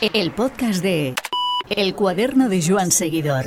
[0.00, 1.16] El podcast de
[1.68, 3.46] El cuaderno de Joan Seguidor.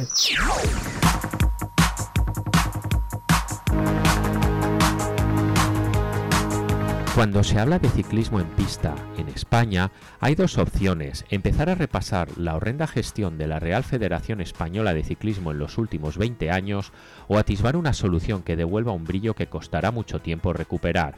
[7.15, 11.23] Cuando se habla de ciclismo en pista en España, hay dos opciones.
[11.29, 15.77] Empezar a repasar la horrenda gestión de la Real Federación Española de Ciclismo en los
[15.77, 16.91] últimos 20 años
[17.29, 21.15] o atisbar una solución que devuelva un brillo que costará mucho tiempo recuperar.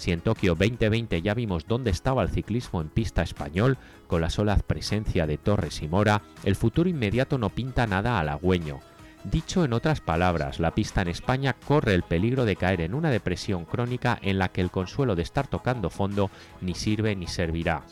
[0.00, 3.76] Si en Tokio 2020 ya vimos dónde estaba el ciclismo en pista español,
[4.06, 8.80] con la sola presencia de Torres y Mora, el futuro inmediato no pinta nada halagüeño.
[9.24, 13.10] Dicho en otras palabras, la pista en España corre el peligro de caer en una
[13.10, 16.30] depresión crónica en la que el consuelo de estar tocando fondo
[16.62, 17.82] ni sirve ni servirá.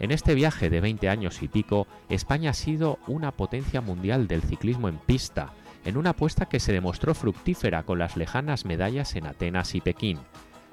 [0.00, 4.42] En este viaje de 20 años y pico, España ha sido una potencia mundial del
[4.42, 5.54] ciclismo en pista,
[5.86, 10.18] en una apuesta que se demostró fructífera con las lejanas medallas en Atenas y Pekín.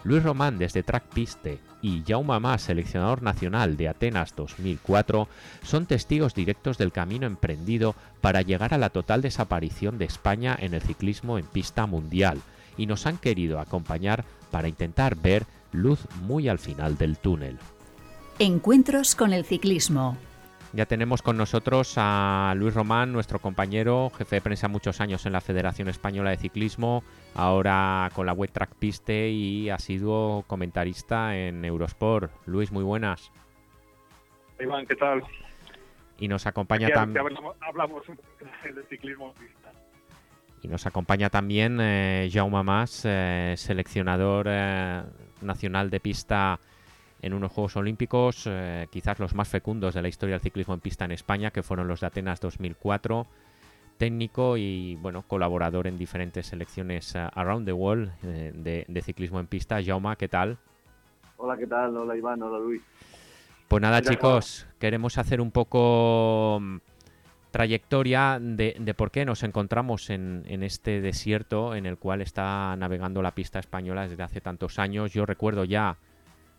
[0.05, 5.28] Luis Román desde Track Piste y Jaume Mas, seleccionador nacional de Atenas 2004,
[5.64, 10.75] son testigos directos del camino emprendido para llegar a la total desaparición de España en
[10.75, 12.39] el ciclismo en pista mundial
[12.78, 17.58] y nos han querido acompañar para intentar ver luz muy al final del túnel.
[18.38, 20.17] Encuentros con el ciclismo.
[20.73, 25.31] Ya tenemos con nosotros a Luis Román, nuestro compañero, jefe de prensa muchos años en
[25.31, 27.02] la Federación Española de Ciclismo,
[27.36, 32.31] ahora con la web Track Piste y ha sido comentarista en Eurosport.
[32.45, 33.31] Luis, muy buenas.
[34.59, 35.23] Iván, ¿qué tal?
[36.17, 37.25] Y nos acompaña también.
[37.61, 39.72] Hablamos, de ciclismo pista.
[40.61, 45.03] Y nos acompaña también eh, Jaume Mas, eh, seleccionador eh,
[45.41, 46.59] nacional de pista
[47.25, 50.80] en unos Juegos Olímpicos, eh, quizás los más fecundos de la historia del ciclismo en
[50.80, 53.25] pista en España, que fueron los de Atenas 2004.
[53.97, 59.39] Técnico y bueno colaborador en diferentes selecciones uh, around the world eh, de, de, ciclismo
[59.39, 59.81] en pista.
[59.83, 60.57] Jaume, ¿qué tal?
[61.38, 61.95] Hola, ¿qué tal?
[61.95, 62.81] Hola Iván, hola Luis.
[63.67, 66.77] Pues nada, chicos, queremos hacer un poco mm,
[67.51, 72.75] trayectoria de, de, por qué nos encontramos en, en, este desierto en el cual está
[72.75, 75.13] navegando la pista española desde hace tantos años.
[75.13, 75.97] Yo recuerdo ya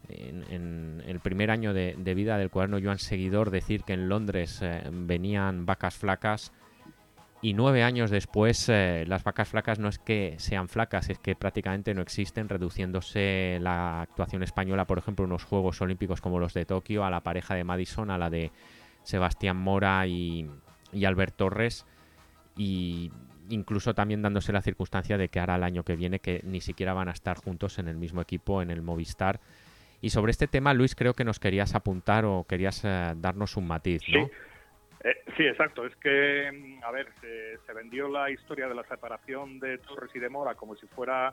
[0.08, 4.08] en, en, el primer año de, de, vida del cuaderno Joan Seguidor decir que en
[4.08, 6.52] Londres eh, venían vacas flacas
[7.46, 11.36] y nueve años después eh, las vacas flacas no es que sean flacas, es que
[11.36, 16.64] prácticamente no existen, reduciéndose la actuación española, por ejemplo, unos Juegos Olímpicos como los de
[16.64, 18.50] Tokio, a la pareja de Madison, a la de
[19.04, 20.50] Sebastián Mora y,
[20.92, 21.86] y Albert Torres,
[22.56, 23.12] y
[23.48, 26.94] incluso también dándose la circunstancia de que ahora el año que viene que ni siquiera
[26.94, 29.38] van a estar juntos en el mismo equipo, en el Movistar.
[30.00, 33.68] Y sobre este tema, Luis, creo que nos querías apuntar o querías eh, darnos un
[33.68, 34.26] matiz, ¿no?
[34.26, 34.32] Sí.
[35.06, 35.86] Eh, sí, exacto.
[35.86, 40.18] Es que, a ver, se, se, vendió la historia de la separación de Torres y
[40.18, 41.32] de Mora como si fuera,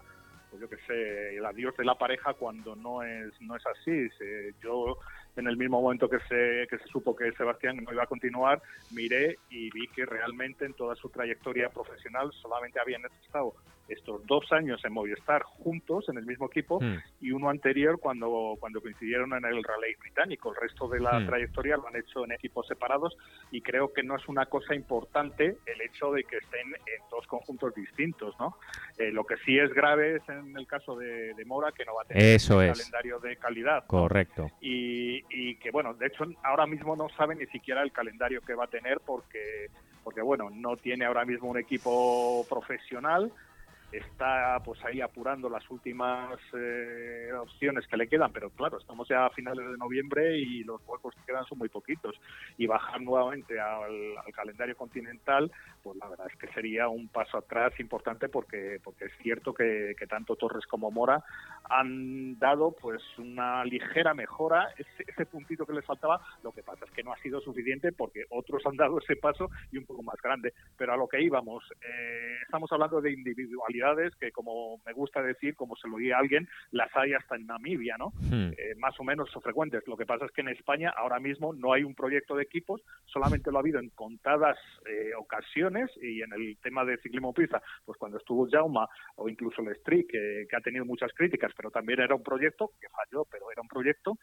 [0.52, 4.10] pues yo qué sé, el adiós de la pareja cuando no es no es así.
[4.12, 5.00] Se, yo
[5.36, 8.62] en el mismo momento que se, que se supo que Sebastián no iba a continuar,
[8.92, 13.54] miré y vi que realmente en toda su trayectoria profesional solamente habían estado
[13.88, 16.86] estos dos años en Movistar juntos en el mismo equipo Hmm.
[16.86, 17.04] mm.
[17.22, 20.52] y uno anterior cuando, cuando coincidieron en el Rally británico.
[20.52, 21.28] El resto de la mm.
[21.28, 23.16] trayectoria lo han hecho en equipos separados
[23.52, 27.28] y creo que no es una cosa importante el hecho de que estén en dos
[27.28, 28.36] conjuntos distintos.
[28.40, 28.58] ¿no?
[28.98, 31.96] Eh, lo que sí es grave es en el caso de, de Mora que no
[31.96, 32.78] va a tener Eso un es.
[32.78, 33.86] calendario de calidad.
[33.86, 34.44] Correcto.
[34.44, 34.52] ¿no?
[34.62, 38.56] Y, y que, bueno, de hecho ahora mismo no sabe ni siquiera el calendario que
[38.56, 39.68] va a tener porque,
[40.04, 43.32] porque bueno, no tiene ahora mismo un equipo profesional.
[43.92, 49.28] Está pues ahí apurando las últimas eh, opciones que le quedan, pero claro, estamos ya
[49.28, 52.20] a finales de noviembre y los huecos que quedan son muy poquitos.
[52.58, 55.52] Y bajar nuevamente al, al, calendario continental,
[55.84, 59.96] pues la verdad es que sería un paso atrás importante porque porque es cierto que,
[59.98, 61.24] que tanto Torres como Mora
[61.70, 66.86] han dado pues una ligera mejora, ese, ese, puntito que les faltaba, lo que pasa
[66.86, 70.04] es que no ha sido suficiente porque otros han dado ese paso y un poco
[70.04, 73.84] más grande, pero a lo que íbamos, eh, estamos hablando de individualidad
[74.20, 77.46] que, como me gusta decir, como se lo oía a alguien, las hay hasta en
[77.46, 78.14] Namibia, ¿no?
[78.22, 78.52] Hmm.
[78.58, 79.86] Eh, más o menos son frecuentes.
[79.88, 82.82] Lo que pasa es que en España ahora mismo no hay un proyecto de equipos,
[83.06, 84.58] solamente lo ha habido en contadas
[84.88, 89.62] eh, ocasiones y en el tema de ciclismo pista, pues cuando estuvo Jauma o incluso
[89.62, 93.26] el Street, que, que ha tenido muchas críticas, pero también era un proyecto que falló,
[93.26, 94.18] pero era un proyecto.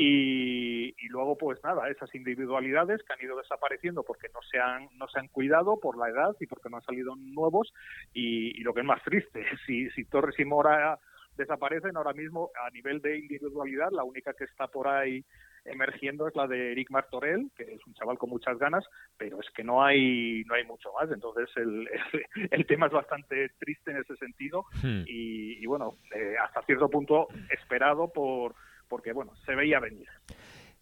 [0.00, 5.08] Y, luego pues nada esas individualidades que han ido desapareciendo porque no se han no
[5.08, 7.72] se han cuidado por la edad y porque no han salido nuevos
[8.12, 11.00] y, y lo que es más triste si, si Torres y Mora
[11.36, 15.24] desaparecen ahora mismo a nivel de individualidad la única que está por ahí
[15.70, 18.84] emergiendo es la de Eric Martorell, que es un chaval con muchas ganas,
[19.16, 21.10] pero es que no hay no hay mucho más.
[21.10, 25.04] Entonces el, el, el tema es bastante triste en ese sentido Hmm.
[25.06, 28.54] y, y, bueno, eh, hasta cierto punto esperado por
[28.88, 30.08] porque bueno, se veía venir.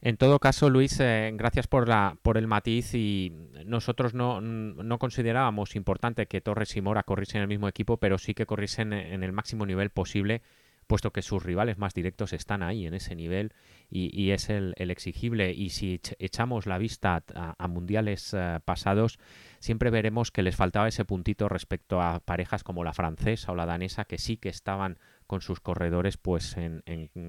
[0.02, 3.32] En todo caso, Luis, eh, gracias por, la, por el matiz y
[3.64, 8.18] nosotros no, no, considerábamos importante que Torres y Mora corriesen en el mismo equipo, pero
[8.18, 10.42] sí que corriesen en el máximo nivel posible,
[10.86, 13.52] puesto que sus rivales más directos están ahí, en ese nivel,
[13.90, 15.52] y, es el, exigible.
[15.52, 19.18] Y si echamos la vista a, mundiales eh, pasados,
[19.58, 23.66] siempre veremos que les faltaba ese puntito respecto a parejas como la francesa o la
[23.66, 26.82] danesa, que sí que estaban con sus corredores pues en,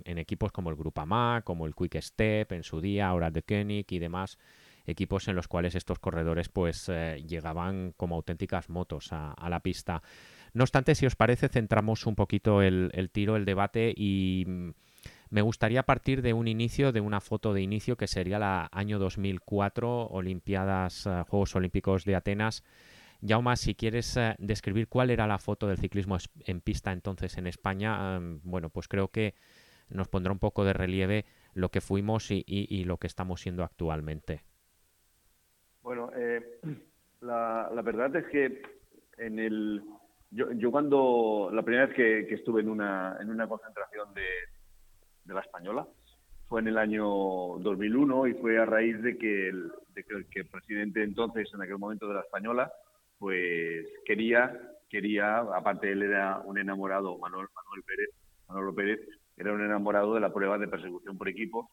[0.05, 3.99] equipos como el Grupama, como el Quick Step en su día, ahora de Koenig y
[3.99, 4.37] demás
[4.87, 10.01] equipos en los cuales estos corredores pues eh, llegaban como auténticas motos a, la pista.
[10.57, 14.71] No obstante, si os parece, centramos un poquito el, tiro, el debate y mm,
[15.29, 18.97] me gustaría partir de un inicio, de una foto de inicio que sería la año
[18.97, 22.63] 2004, Olimpiadas, eh, Juegos Olímpicos de Atenas,
[23.23, 26.17] Jauma, si quieres eh, describir cuál era la foto del ciclismo
[26.47, 29.35] en pista entonces en España, bueno, pues creo que
[29.89, 34.41] nos pondrá un poco de relieve lo que fuimos y, lo que estamos siendo actualmente.
[35.83, 36.41] Bueno, eh,
[37.21, 38.63] la, verdad es que
[39.19, 39.83] en el
[40.31, 44.25] yo, cuando la primera vez que, estuve en una, en una concentración de,
[45.23, 45.87] de, la española
[46.47, 47.05] fue en el año
[47.59, 51.77] 2001 y fue a raíz de que el, de que el presidente entonces en aquel
[51.77, 52.71] momento de la española
[53.19, 54.53] pues quería,
[54.89, 58.09] quería, aparte él era un enamorado, Manuel, Manuel Pérez,
[58.47, 58.99] Manuel Pérez,
[59.37, 61.67] era un enamorado de la prueba de persecución por equipos,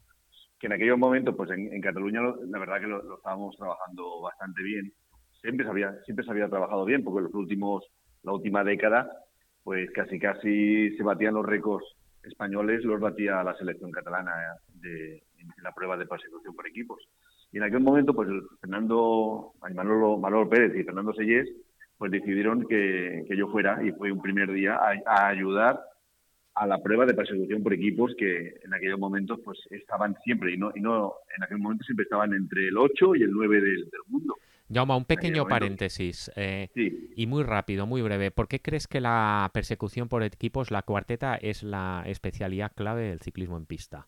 [0.58, 4.92] que en aquellos momentos, pues en, Cataluña la verdad que lo, estábamos trabajando bastante bien.
[5.40, 7.84] Siempre se había, siempre se había trabajado bien, porque los últimos,
[8.24, 9.10] la última década,
[9.62, 11.86] pues casi casi se batían los récords
[12.22, 14.32] españoles, los batía la selección catalana
[14.74, 17.02] de, en la prueba de persecución por equipos.
[17.52, 18.28] Y en aquel momento, pues
[18.60, 21.48] Fernando, Manolo, Pérez y Fernando Sellés,
[21.96, 24.76] pues decidieron que, yo fuera y fue un primer día
[25.06, 25.80] a, ayudar
[26.54, 30.56] a la prueba de persecución por equipos que en aquellos momentos pues estaban siempre y
[30.56, 34.36] no en aquel momento siempre estaban entre el 8 y el 9 del, mundo.
[34.72, 38.30] Jauma, un pequeño paréntesis eh, y muy rápido, muy breve.
[38.30, 43.20] ¿Por qué crees que la persecución por equipos, la cuarteta, es la especialidad clave del
[43.20, 44.06] ciclismo en pista?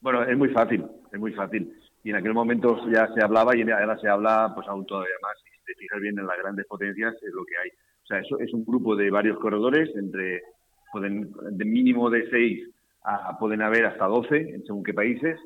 [0.00, 1.72] Bueno, es muy fácil, es muy fácil
[2.04, 5.36] y en aquel momento ya se hablaba y ahora se habla pues aún todavía más.
[5.42, 7.68] Si te fijas bien en las grandes potencias es lo que hay.
[7.70, 10.42] O sea, eso es un grupo de varios corredores, entre
[10.92, 12.66] pueden de mínimo de seis
[13.02, 15.38] a, pueden haber hasta doce en según qué países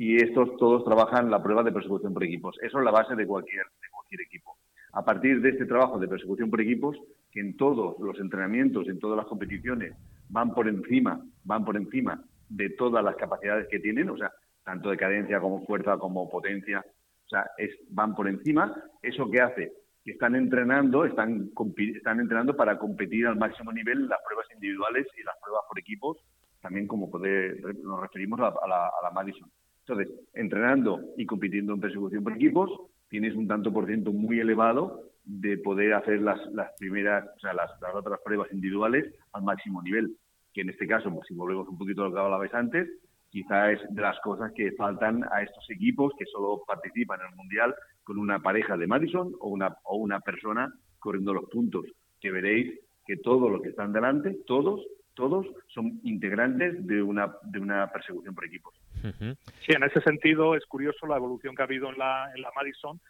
[0.00, 2.56] y estos todos trabajan la prueba de persecución por equipos.
[2.62, 4.56] Eso es la base de cualquier, de cualquier equipo.
[4.94, 6.96] A partir de este trabajo de persecución por equipos,
[7.30, 9.92] que en todos los entrenamientos, en todas las competiciones,
[10.30, 14.32] van por encima, van por encima de todas las capacidades que tienen, o sea,
[14.64, 16.82] tanto de cadencia como fuerza como potencia,
[17.26, 18.74] o sea, es, van por encima.
[19.02, 19.70] ¿Eso que hace?
[20.02, 21.50] Que están entrenando, están,
[21.94, 26.16] están entrenando para competir al máximo nivel las pruebas individuales y las pruebas por equipos,
[26.62, 29.50] también como poder, nos referimos a la Madison.
[29.90, 32.70] Entonces, entrenando y compitiendo en persecución por equipos,
[33.08, 37.52] tienes un tanto por ciento muy elevado de poder hacer las, las primeras, o sea,
[37.52, 40.16] las, otras pruebas individuales al máximo nivel.
[40.54, 42.88] Que en este caso, pues, si volvemos un poquito a lo que hablabais antes,
[43.30, 47.36] quizá es de las cosas que faltan a estos equipos que solo participan en el
[47.36, 51.84] Mundial con una pareja de Madison o una, o una persona corriendo los puntos,
[52.20, 57.58] que veréis que todos los que están delante, todos, todos son integrantes de una, de
[57.58, 58.80] una persecución por equipos.
[59.02, 62.50] Sí, en ese sentido es curioso la evolución que ha habido en la, en la
[62.54, 63.00] Madison,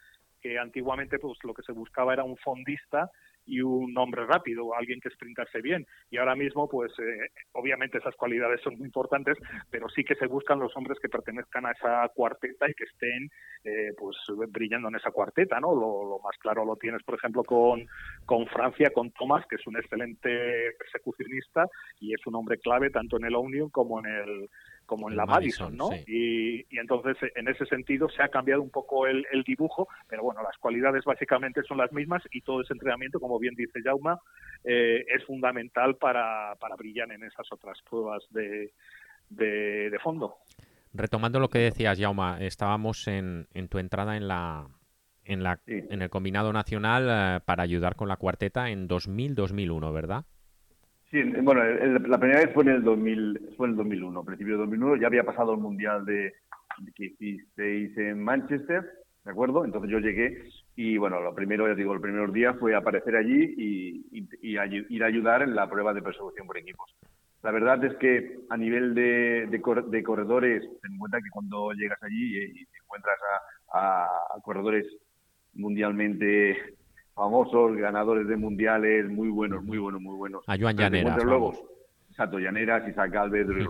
[0.41, 3.09] que antiguamente pues lo que se buscaba era un fondista
[3.45, 5.85] y un hombre rápido, alguien que sprintase bien.
[6.09, 9.37] Y ahora mismo, pues eh, obviamente esas cualidades son muy importantes,
[9.69, 13.29] pero sí que se buscan los hombres que pertenezcan a esa cuarteta y que estén
[13.63, 14.15] eh, pues
[14.49, 15.73] brillando en esa cuarteta, ¿no?
[15.73, 17.87] Lo, más claro lo tienes, por ejemplo, con,
[18.25, 21.67] con Francia, con Thomas, que es un excelente persecucionista
[21.99, 24.49] y es un hombre clave tanto en el Union como en el
[24.91, 25.89] como en la Madison, ¿no?
[26.05, 30.57] Y, entonces, en ese sentido, se ha cambiado un poco el, dibujo, pero bueno, las
[30.57, 34.19] cualidades básicamente son las mismas y todo ese entrenamiento, como bien dice Jauma,
[34.65, 38.73] eh, es fundamental para, para brillar en esas otras pruebas de,
[39.29, 40.35] de, fondo.
[40.93, 44.67] Retomando lo que decías, Jauma, estábamos en, en tu entrada en la,
[45.23, 50.25] en, la, en el combinado nacional eh, para ayudar con la cuarteta en 2000-2001, ¿verdad?
[51.11, 54.59] Sí, bueno, la primera vez fue en el 2000, fue en el 2001, principio de
[54.61, 56.33] 2001, ya había pasado el mundial de,
[56.95, 58.89] que hicisteis en Manchester,
[59.25, 59.65] ¿de acuerdo?
[59.65, 60.41] Entonces yo llegué
[60.77, 65.07] y bueno, lo primero, ya digo, el primer día fue aparecer allí y, ir a
[65.07, 66.95] ayudar en la prueba de persecución por equipos.
[67.43, 72.01] La verdad es que a nivel de, de, corredores, ten en cuenta que cuando llegas
[72.03, 73.19] allí y, te encuentras
[73.73, 74.07] a
[74.43, 74.85] corredores
[75.55, 76.77] mundialmente
[77.13, 80.43] famosos, ganadores de mundiales, muy buenos, muy buenos, muy buenos.
[80.47, 81.23] A Joan Llaneras.
[81.23, 81.53] Luego,
[82.09, 83.67] exacto, Llaneras, Isaac Galvez, Ruiz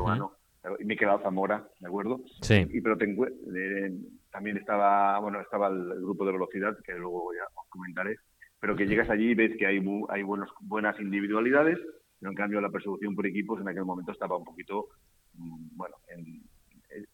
[0.79, 2.21] y me he quedado Zamora, ¿de acuerdo?
[2.41, 2.67] Sí.
[2.71, 3.91] Y pero eh,
[4.31, 8.17] también estaba, bueno, estaba el, grupo de velocidad, que luego ya os comentaré,
[8.59, 11.79] pero que llegas allí y ves que hay, hay buenos, buenas individualidades,
[12.19, 14.89] pero en cambio la persecución por equipos en aquel momento estaba un poquito,
[15.33, 15.95] mm, bueno,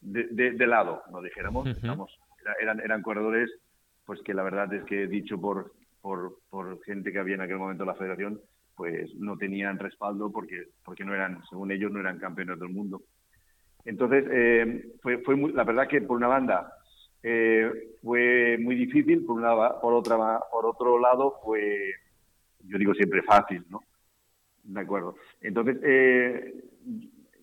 [0.02, 1.70] de, lado, no dijéramos,
[2.60, 3.50] eran, eran corredores
[4.06, 5.74] pues que la verdad es que dicho por,
[6.08, 8.40] por, por gente que había en aquel momento en la federación,
[8.78, 13.02] pues no tenían respaldo porque, porque no eran, según ellos, no eran campeones del mundo.
[13.84, 16.74] Entonces, eh, fue, fue muy, la verdad que por una banda
[17.22, 21.92] eh, fue muy difícil, por, una, por, otra, por otro lado fue,
[22.64, 23.84] yo digo siempre fácil, ¿no?
[24.64, 25.18] De acuerdo.
[25.42, 26.64] Entonces, eh,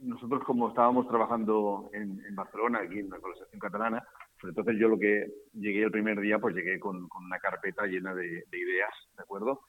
[0.00, 4.02] nosotros como estábamos trabajando en, Barcelona, aquí en la Colección Catalana,
[4.44, 8.14] pues entonces yo lo que llegué el primer día, pues llegué con, una carpeta llena
[8.14, 9.62] de, ideas, ¿de acuerdo?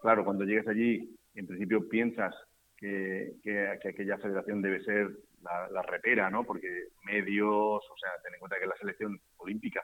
[0.00, 2.34] claro, cuando llegas allí, en principio piensas
[2.78, 5.10] que, que, aquella federación debe ser
[5.42, 6.44] la, repera, ¿no?
[6.44, 6.66] Porque
[7.04, 9.82] medios, o sea, ten en cuenta que es la selección olímpica.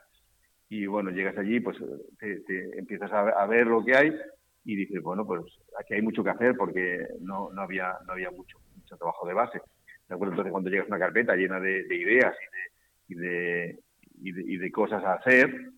[0.70, 1.76] Y bueno, llegas allí, pues
[2.18, 4.18] te, empiezas a, ver lo que hay
[4.64, 5.42] y dices, bueno, pues
[5.78, 9.34] aquí hay mucho que hacer porque no, no, había, no había mucho, mucho trabajo de
[9.34, 9.60] base.
[10.08, 10.32] ¿De acuerdo?
[10.32, 12.70] Entonces, cuando llegas a una carpeta llena de, ideas y de,
[13.10, 13.78] y, de,
[14.22, 15.72] y de cosas a hacer,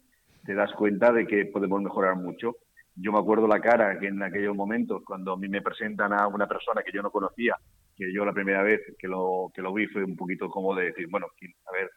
[0.44, 2.56] te das cuenta de que podemos mejorar mucho.
[2.94, 6.26] Yo me acuerdo la cara que en aquellos momentos, cuando a mí me presentan a
[6.26, 7.56] una persona que yo no conocía
[7.96, 10.86] que yo la primera vez que lo, que lo vi fue un poquito como de
[10.86, 11.26] decir, bueno,
[11.66, 11.90] a ver,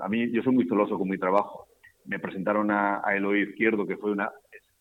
[0.00, 1.66] a mí yo soy muy celoso con mi trabajo.
[2.06, 4.30] Me presentaron a, a Eloy Izquierdo, que fue, una,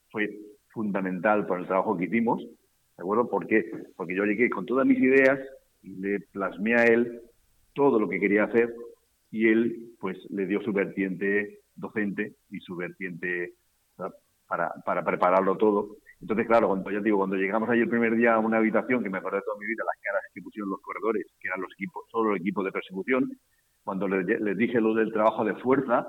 [0.09, 0.37] fue
[0.69, 3.29] fundamental para el trabajo que hicimos, ¿de acuerdo?
[3.29, 3.71] ¿Por qué?
[3.95, 5.39] Porque yo llegué con todas mis ideas
[5.81, 7.21] y le plasmé a él
[7.73, 8.73] todo lo que quería hacer
[9.33, 13.55] y él pues le dio su vertiente docente y su vertiente
[14.47, 18.35] para, para prepararlo todo entonces, claro, cuando ya digo, cuando llegamos ahí el primer día
[18.35, 20.79] a una habitación, que me acordé de toda mi vida, las caras que pusieron los
[20.79, 23.29] corredores, que eran los equipos, solo el equipo de persecución,
[23.83, 26.07] cuando les, dije lo del trabajo de fuerza,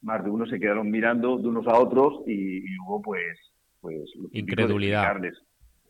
[0.00, 3.36] más de uno se quedaron mirando de unos a otros y, hubo pues,
[3.82, 3.98] pues
[4.32, 5.14] incredulidad.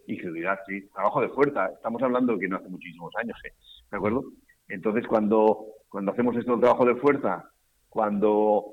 [0.09, 0.89] Incredulidad, sí.
[0.93, 1.69] Trabajo de fuerza.
[1.69, 3.53] Estamos hablando que no hace muchísimos años, ¿eh?
[3.89, 4.25] ¿de acuerdo?
[4.67, 5.65] Entonces, cuando,
[5.95, 7.49] cuando hacemos esto del trabajo de fuerza,
[7.89, 8.65] cuando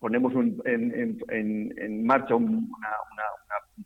[0.00, 0.32] ponemos
[0.64, 2.68] en, marcha un,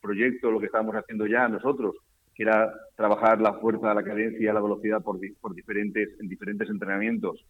[0.00, 1.95] proyecto, lo que estábamos haciendo ya nosotros,
[2.35, 5.21] que era trabajar la fuerza, la cadencia, la velocidad por,
[5.55, 7.45] diferentes, en diferentes entrenamientos,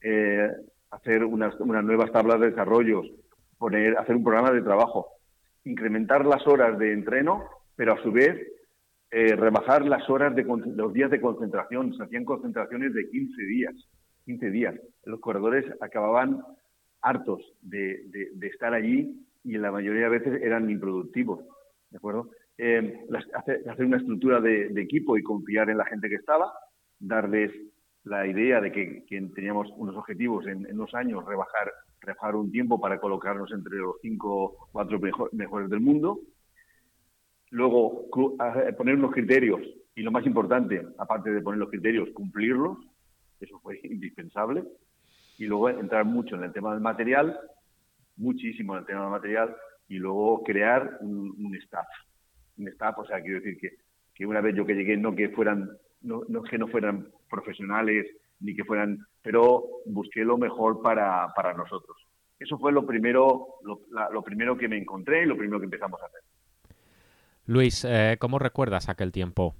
[0.00, 0.50] eh,
[0.90, 3.06] hacer unas, nuevas tablas de desarrollos,
[3.96, 5.06] hacer un programa de trabajo,
[5.62, 7.44] incrementar las horas de entreno,
[7.76, 8.44] pero a su vez
[9.10, 11.94] eh, rebajar las horas de los días de concentración.
[11.94, 13.74] Se hacían concentraciones de 15 días.
[14.26, 14.74] 15 días.
[15.04, 16.42] Los corredores acababan
[17.00, 18.06] hartos de,
[18.42, 21.40] estar allí y en la mayoría de veces eran improductivos.
[21.90, 22.30] ¿De acuerdo?
[22.58, 26.52] Eh, hacer, una estructura de, equipo y confiar en la gente que estaba,
[26.98, 27.50] darles
[28.04, 33.00] la idea de que, teníamos unos objetivos en, unos años, rebajar, rebajar un tiempo para
[33.00, 34.98] colocarnos entre los cinco o cuatro
[35.32, 36.20] mejores del mundo.
[37.50, 38.08] Luego,
[38.76, 39.60] poner unos criterios
[39.94, 42.78] y lo más importante, aparte de poner los criterios, cumplirlos.
[43.40, 44.64] Eso fue indispensable
[45.38, 47.38] y luego entrar mucho en el tema del material,
[48.16, 49.56] muchísimo en el tema del material,
[49.88, 51.86] y luego crear un, staff.
[52.58, 53.76] Un staff, o sea, quiero decir que,
[54.14, 55.70] que una vez yo que llegué, no que fueran,
[56.02, 58.06] no, no que no fueran profesionales,
[58.40, 61.96] ni que fueran, pero busqué lo mejor para, para nosotros.
[62.38, 63.80] Eso fue lo primero, lo,
[64.12, 66.20] lo primero que me encontré y lo primero que empezamos a hacer.
[67.48, 69.56] Luis, eh, ¿cómo recuerdas aquel tiempo?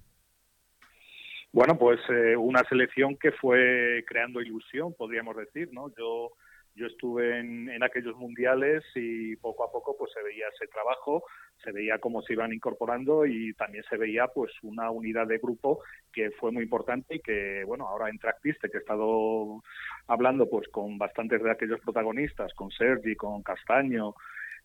[1.53, 5.91] Bueno, pues eh, una selección que fue creando ilusión, podríamos decir, ¿no?
[5.97, 6.33] Yo
[6.75, 11.25] yo estuve en, en, aquellos mundiales y poco a poco pues se veía ese trabajo,
[11.65, 15.81] se veía cómo se iban incorporando y también se veía pues una unidad de grupo
[16.13, 19.61] que fue muy importante y que bueno ahora en Tractiste que he estado
[20.07, 24.15] hablando pues con bastantes de aquellos protagonistas, con Sergi, con Castaño,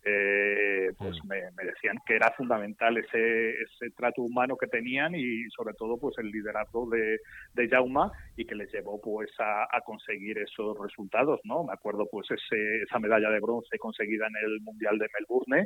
[0.05, 5.73] eh, pues me, decían que era fundamental ese, ese trato humano que tenían y sobre
[5.75, 7.19] todo pues el liderazgo de,
[7.53, 11.63] de Jauma y que les llevó pues a, conseguir esos resultados, ¿no?
[11.63, 15.65] Me acuerdo pues ese, esa medalla de bronce conseguida en el Mundial de Melbourne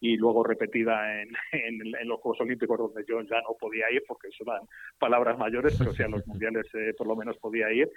[0.00, 4.28] y luego repetida en, en, los Juegos Olímpicos donde yo ya no podía ir porque
[4.28, 4.62] eso eran
[4.98, 7.90] palabras mayores, pero sí a los mundiales eh, por lo menos podía ir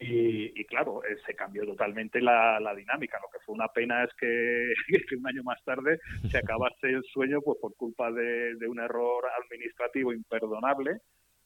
[0.00, 3.18] y, claro, eh, se cambió totalmente la, dinámica.
[3.20, 5.98] Lo que fue una pena es que, un año más tarde
[6.30, 11.00] se acabase el sueño pues por culpa de, un error administrativo imperdonable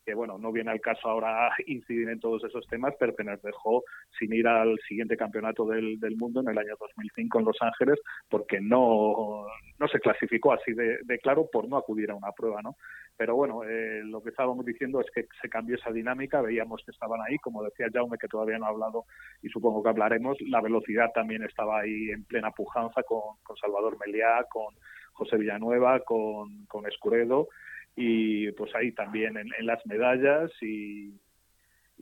[0.05, 3.41] que bueno, no viene al caso ahora incidir en todos esos temas, pero que nos
[3.43, 3.85] dejó
[4.19, 8.01] sin ir al siguiente campeonato del, del mundo en el año 2005 en Los Ángeles,
[8.29, 9.47] porque no,
[9.79, 12.77] no se clasificó así de, de claro por no acudir a una prueba, ¿no?
[13.17, 16.91] Pero bueno, eh, lo que estábamos diciendo es que se cambió esa dinámica, veíamos que
[16.91, 19.05] estaban ahí, como decía Jaume, que todavía no ha hablado
[19.43, 23.99] y supongo que hablaremos, la velocidad también estaba ahí en plena pujanza con, con Salvador
[23.99, 24.75] Meliá, con
[25.13, 27.49] José Villanueva, con, con Escuredo
[27.97, 31.13] y pues ahí también en, en las medallas y,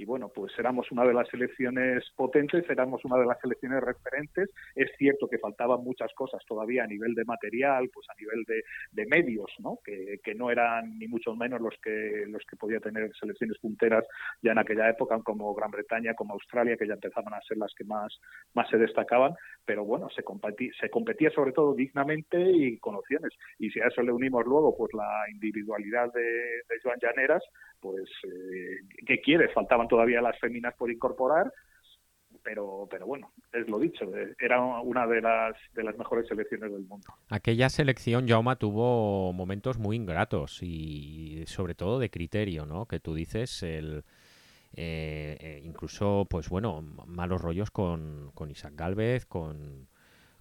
[0.00, 4.48] y bueno, pues éramos una de las selecciones potentes, éramos una de las selecciones referentes.
[4.74, 8.62] Es cierto que faltaban muchas cosas todavía a nivel de material, pues a nivel de,
[8.92, 9.78] de medios, ¿no?
[9.84, 14.06] Que, que, no eran ni mucho menos los que los que podía tener selecciones punteras
[14.40, 17.74] ya en aquella época, como Gran Bretaña, como Australia, que ya empezaban a ser las
[17.74, 18.18] que más,
[18.54, 19.34] más se destacaban.
[19.66, 23.34] Pero bueno, se competía, se competía sobre todo dignamente y con opciones.
[23.58, 27.42] Y si a eso le unimos luego pues la individualidad de, de Joan Llaneras,
[27.80, 29.48] pues eh, ¿qué quiere?
[29.48, 31.52] Faltaban todavía las féminas por incorporar,
[32.42, 36.72] pero pero bueno, es lo dicho, eh, era una de las de las mejores selecciones
[36.72, 37.06] del mundo.
[37.28, 42.86] Aquella selección Jauma tuvo momentos muy ingratos y sobre todo de criterio, ¿no?
[42.86, 44.04] Que tú dices el
[44.72, 49.88] eh, eh, incluso pues bueno, malos rollos con, con Isaac Galvez, con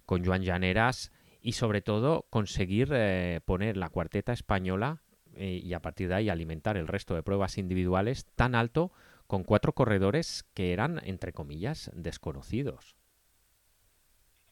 [0.06, 5.02] con Joan Llaneras y sobre todo conseguir eh, poner la cuarteta española
[5.40, 8.92] eh, y a partir de ahí alimentar el resto de pruebas individuales tan alto
[9.26, 12.94] con cuatro corredores que eran, entre comillas, desconocidos.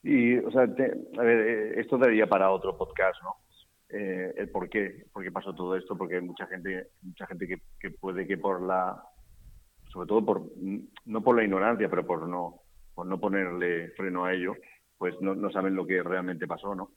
[0.02, 0.84] Y, o sea, te,
[1.18, 3.36] a ver, eh, esto daría para otro podcast, ¿no?
[3.90, 7.46] Eh, el por qué, por qué pasó todo esto, porque hay mucha gente, mucha gente
[7.46, 9.02] que, que, puede que por la,
[9.88, 10.42] sobre todo por,
[11.04, 12.62] no por la ignorancia, pero por no,
[12.94, 14.54] por no ponerle freno a ello,
[14.96, 16.92] pues no, no saben lo que realmente pasó, ¿no?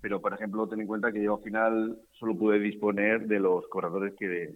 [0.00, 3.66] Pero por ejemplo ten en cuenta que yo al final solo pude disponer de los
[3.68, 4.54] corredores que,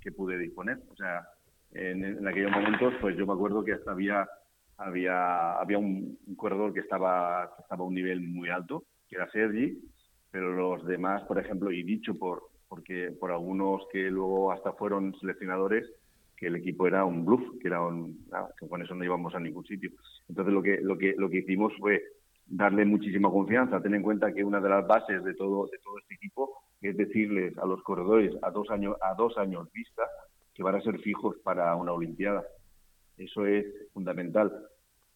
[0.00, 0.78] que pude disponer.
[0.90, 1.26] O sea,
[1.72, 4.26] en, en, aquellos momentos, pues yo me acuerdo que hasta había
[4.76, 9.30] había había un, un corredor que estaba estaba a un nivel muy alto, que era
[9.30, 9.78] Sergi,
[10.30, 15.14] pero los demás, por ejemplo, y dicho por porque por algunos que luego hasta fueron
[15.20, 15.88] seleccionadores,
[16.36, 19.34] que el equipo era un bluff, que era un, nada, que con eso no íbamos
[19.34, 19.90] a ningún sitio.
[20.28, 22.02] Entonces lo que lo que lo que hicimos fue
[22.46, 23.80] darle muchísima confianza.
[23.80, 26.96] Ten en cuenta que una de las bases de todo, de todo este equipo es
[26.96, 30.02] decirles a los corredores a dos años, a dos años vista
[30.52, 32.44] que van a ser fijos para una Olimpiada.
[33.16, 34.52] Eso es fundamental.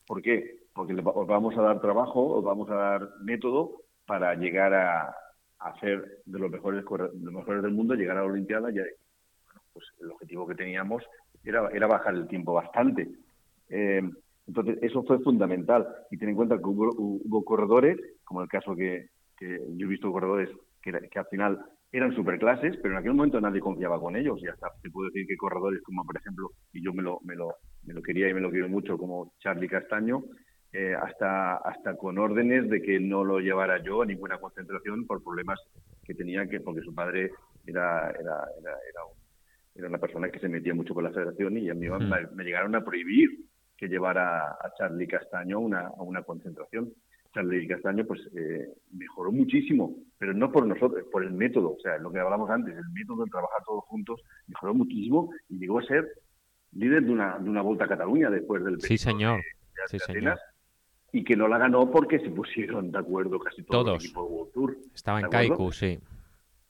[0.06, 0.60] ¿Por qué?
[0.72, 5.14] Porque os vamos a dar trabajo, os vamos a dar método para llegar a,
[5.80, 8.70] ser de los mejores, los mejores del mundo, llegar a la Olimpiada.
[9.72, 11.04] Pues el objetivo que teníamos
[11.44, 13.08] era, era bajar el tiempo bastante.
[13.68, 14.02] Eh,
[14.48, 15.87] entonces, eso fue fundamental.
[16.11, 19.90] Y ten en cuenta que hubo, hubo corredores, como el caso que, que, yo he
[19.90, 20.48] visto corredores
[20.82, 21.58] que, que al final
[21.92, 24.40] eran superclases, pero en aquel momento nadie confiaba con ellos.
[24.42, 27.37] Y hasta te puedo decir que corredores como, por ejemplo, y yo me lo, me
[27.37, 30.24] lo, me lo quería y me lo quiero mucho, como Charlie Castaño,
[30.72, 35.22] eh, hasta, hasta con órdenes de que no lo llevara yo a ninguna concentración por
[35.22, 35.61] problemas
[36.04, 37.32] que tenía, que porque su padre
[37.66, 39.18] era, era, era, era, un,
[39.74, 42.08] era una persona que se metía mucho con la federación y a mí mm.
[42.08, 43.47] me, me llegaron a prohibir
[43.78, 46.92] que llevara a Charlie Castaño una, a una concentración.
[47.32, 51.96] Charlie Castaño pues eh, mejoró muchísimo, pero no por nosotros, por el método, o sea,
[51.98, 55.84] lo que hablamos antes, el método de trabajar todos juntos mejoró muchísimo y llegó a
[55.84, 56.08] ser
[56.72, 59.36] líder de una, de una Volta a Cataluña después del Sí, señor.
[59.36, 60.38] De, de, sí, señor.
[61.12, 63.94] Y que no la ganó porque se pusieron de acuerdo casi todos, todos.
[63.94, 64.76] los equipos de World Tour.
[64.94, 65.98] Estaba en Kaiku, sí.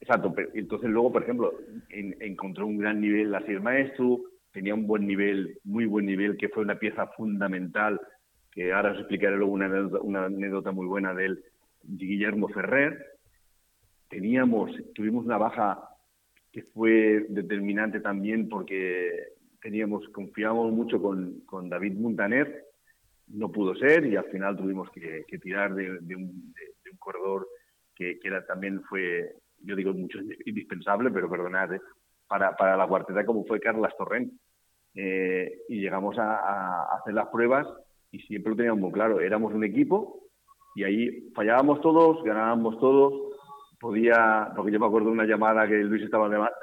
[0.00, 1.54] Exacto, pero entonces luego, por ejemplo,
[1.88, 4.20] en, encontró un gran nivel la Maestro,
[4.58, 8.00] tenía un buen nivel, muy buen nivel, que fue una pieza fundamental,
[8.50, 9.68] que ahora os explicaré luego una
[10.02, 11.44] una anécdota muy buena de él,
[11.84, 13.06] Guillermo Ferrer.
[14.08, 15.78] Teníamos, tuvimos una baja
[16.50, 22.64] que fue determinante también porque teníamos, confiábamos mucho con, con David Montaner,
[23.28, 26.90] no pudo ser y al final tuvimos que, que tirar de, de, un, de, de,
[26.90, 27.46] un, corredor
[27.94, 31.80] que, que, era también fue, yo digo mucho indispensable, pero perdonad, ¿eh?
[32.28, 34.32] para, para la cuarteta como fue Carlas Torrent.
[35.00, 37.68] Eh, y llegamos a, a, hacer las pruebas
[38.10, 40.24] y siempre lo teníamos muy claro, éramos un equipo
[40.74, 43.36] y ahí fallábamos todos, ganábamos todos,
[43.78, 46.56] podía, porque yo me acuerdo de una llamada que Luis estaba delante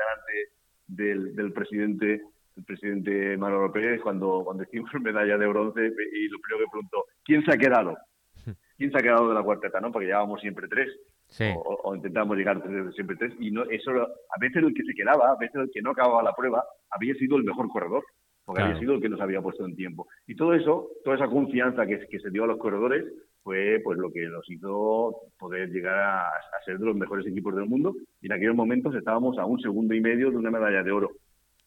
[0.88, 2.24] del, del presidente
[2.58, 7.06] el presidente Manuel López cuando, cuando hicimos medalla de bronce y lo primero que preguntó,
[7.24, 7.98] ¿quién se ha quedado?
[8.78, 9.80] ¿Quién se ha quedado de la cuarteta?
[9.80, 9.92] ¿no?
[9.92, 10.92] Porque llevábamos siempre tres.
[11.28, 11.46] Sí.
[11.56, 12.62] O, o, intentábamos llegar
[12.94, 13.34] siempre tres.
[13.40, 16.22] Y no, eso, a veces el que se quedaba, a veces el que no acababa
[16.22, 18.04] la prueba, había sido el mejor corredor.
[18.46, 18.76] Porque claro.
[18.76, 20.08] había sido el que nos había puesto en tiempo.
[20.28, 23.06] Y todo eso, toda esa confianza que, que se dio a los corredores,
[23.42, 27.56] fue pues lo que nos hizo poder llegar a, a, ser de los mejores equipos
[27.56, 27.96] del mundo.
[28.22, 31.12] Y en aquellos momentos estábamos a un segundo y medio de una medalla de oro.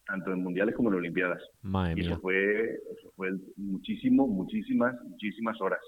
[0.06, 1.42] tanto en mundiales como en olimpiadas.
[1.62, 5.80] Madre y eso fue, eso fue muchísimo, muchísimas, muchísimas horas.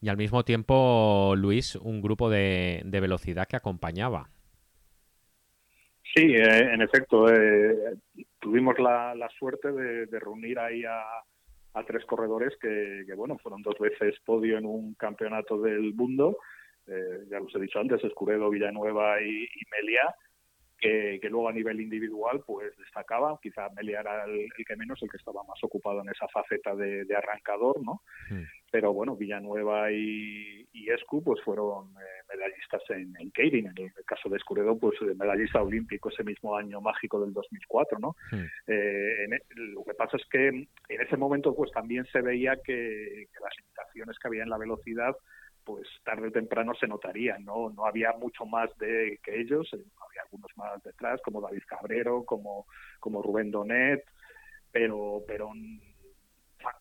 [0.00, 4.30] Y al mismo tiempo, Luis, un grupo de, de velocidad que acompañaba.
[6.14, 7.96] Sí, eh, en efecto, eh,
[8.40, 11.04] tuvimos la, la suerte de, reunir ahí a,
[11.86, 16.38] tres corredores que, que, bueno, fueron dos veces podio en un campeonato del mundo,
[16.88, 20.12] eh, ya los he dicho antes, Escuredo, Villanueva y, Melia,
[20.80, 25.18] que, luego a nivel individual pues destacaba, quizá Melia era el, que menos, el que
[25.18, 28.02] estaba más ocupado en esa faceta de, de arrancador, ¿no?
[28.30, 28.42] Mm.
[28.70, 34.04] Pero bueno, Villanueva y, y Escu pues fueron eh, medallistas en, en Keirin, en el
[34.04, 38.14] caso de Escuredo pues medallista olímpico ese mismo año mágico del 2004, ¿no?
[38.30, 38.44] Mm.
[38.66, 43.26] Eh, en, lo que pasa es que en ese momento pues también se veía que,
[43.32, 45.16] que las limitaciones que había en la velocidad
[45.68, 47.68] pues tarde o temprano se notaría, ¿no?
[47.68, 52.24] No había mucho más de que ellos, eh, había algunos más detrás, como David Cabrero,
[52.24, 52.66] como,
[53.00, 54.02] como Rubén Donet,
[54.72, 55.52] pero, pero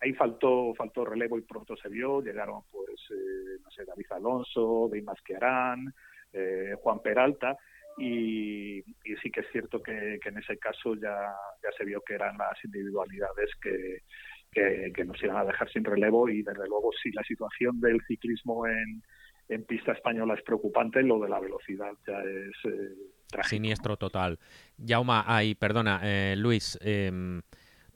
[0.01, 4.87] ahí faltó, faltó relevo y pronto se vio, llegaron pues, eh, no sé, David Alonso,
[4.89, 5.93] Dave Masquerán,
[6.33, 7.57] eh, Juan Peralta,
[7.97, 8.83] y,
[9.21, 12.63] sí que es cierto que, en ese caso ya, ya se vio que eran las
[12.63, 14.03] individualidades que,
[14.51, 18.67] que, nos iban a dejar sin relevo y desde luego si la situación del ciclismo
[18.67, 19.01] en,
[19.49, 23.43] en pista española es preocupante, lo de la velocidad ya es eh.
[23.43, 24.39] Siniestro total.
[24.85, 27.11] Jauma, ay, perdona, eh, Luis, eh,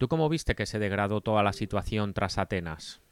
[0.02, 3.04] ¿tú cómo viste que se degradó toda la situación tras Atenas?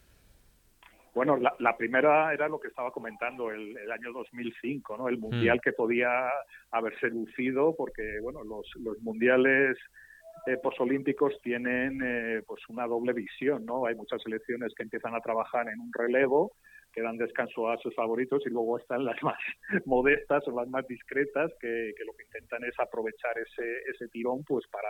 [1.14, 5.08] Bueno, la, la, primera era lo que estaba comentando, el, el año 2005, ¿no?
[5.08, 5.60] El mundial mm.
[5.60, 6.10] que podía
[6.72, 9.78] haberse lucido, porque, bueno, los, los mundiales
[10.48, 13.86] eh, posolímpicos tienen eh, pues una doble visión, ¿no?
[13.86, 16.54] Hay muchas selecciones que empiezan a trabajar en un relevo,
[16.92, 19.38] que dan descanso a sus favoritos y luego están las más
[19.86, 24.44] modestas o las más discretas que, que lo que intentan es aprovechar ese, ese tirón
[24.44, 24.90] pues para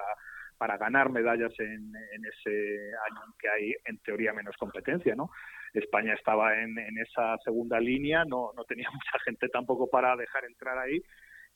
[0.59, 5.31] para ganar medallas en, en, ese año en que hay en teoría menos competencia, ¿no?
[5.73, 10.43] España estaba en, en esa segunda línea, no, no tenía mucha gente tampoco para dejar
[10.43, 11.01] entrar ahí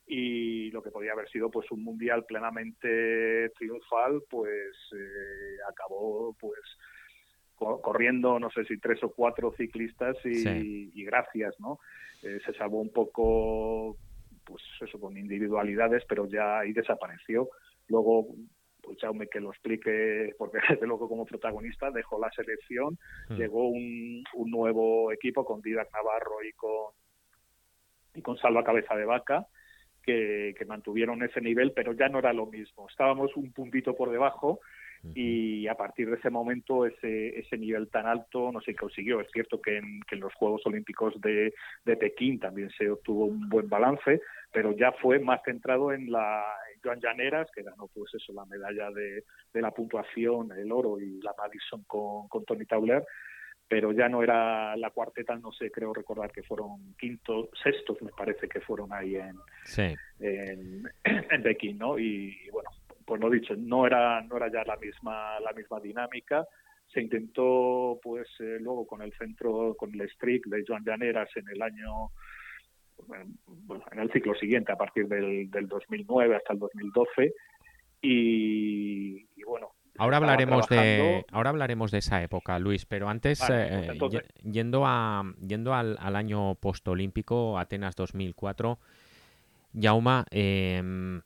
[0.06, 6.60] y lo que podía haber sido pues un mundial plenamente triunfal pues eh, acabó pues
[7.56, 10.92] co corriendo no sé si tres o cuatro ciclistas y, sí.
[10.94, 11.80] y gracias no
[12.22, 13.96] eh, se salvó un poco
[14.44, 17.48] pues eso con individualidades pero ya ahí desapareció
[17.88, 18.28] luego
[18.84, 23.36] pues Jaume que lo explique, porque desde luego como protagonista dejó la selección, mm.
[23.36, 26.94] llegó un, un, nuevo equipo con Didac Navarro y con
[28.16, 29.48] y con Salva Cabeza de Vaca,
[30.04, 32.88] que, que, mantuvieron ese nivel, pero ya no era lo mismo.
[32.88, 34.60] Estábamos un puntito por debajo
[35.16, 39.20] y a partir de ese momento ese, ese nivel tan alto no se consiguió.
[39.20, 43.26] Es cierto que en, que en los Juegos Olímpicos de, de, Pekín también se obtuvo
[43.26, 46.46] un buen balance, pero ya fue más centrado en la
[46.84, 51.22] Joan Llaneras, que ganó pues eso, la medalla de, de la puntuación, el oro y
[51.22, 53.06] la Madison con, con Tony Tauler,
[53.68, 58.12] pero ya no era la cuarteta, no sé, creo recordar que fueron quintos, sextos, me
[58.12, 59.96] parece que fueron ahí en, sí.
[60.20, 61.98] en, en Pekín, ¿no?
[61.98, 62.70] Y, y, bueno,
[63.06, 66.46] pues lo dicho, no era, no era ya la misma, la misma dinámica.
[66.94, 71.48] Se intentó, pues, eh, luego con el centro, con el streak de Joan Llaneras en
[71.50, 72.12] el año,
[73.08, 77.34] bueno, en el ciclo siguiente, a partir del, del 2009 hasta el 2012.
[78.02, 83.68] Y, y bueno, Ahora hablaremos de ahora hablaremos de esa época, Luis, pero antes vale,
[83.68, 84.22] pues entonces...
[84.22, 88.80] eh, yendo a yendo al, al año postolímpico, Atenas 2004,
[89.80, 91.22] Jauma, eh,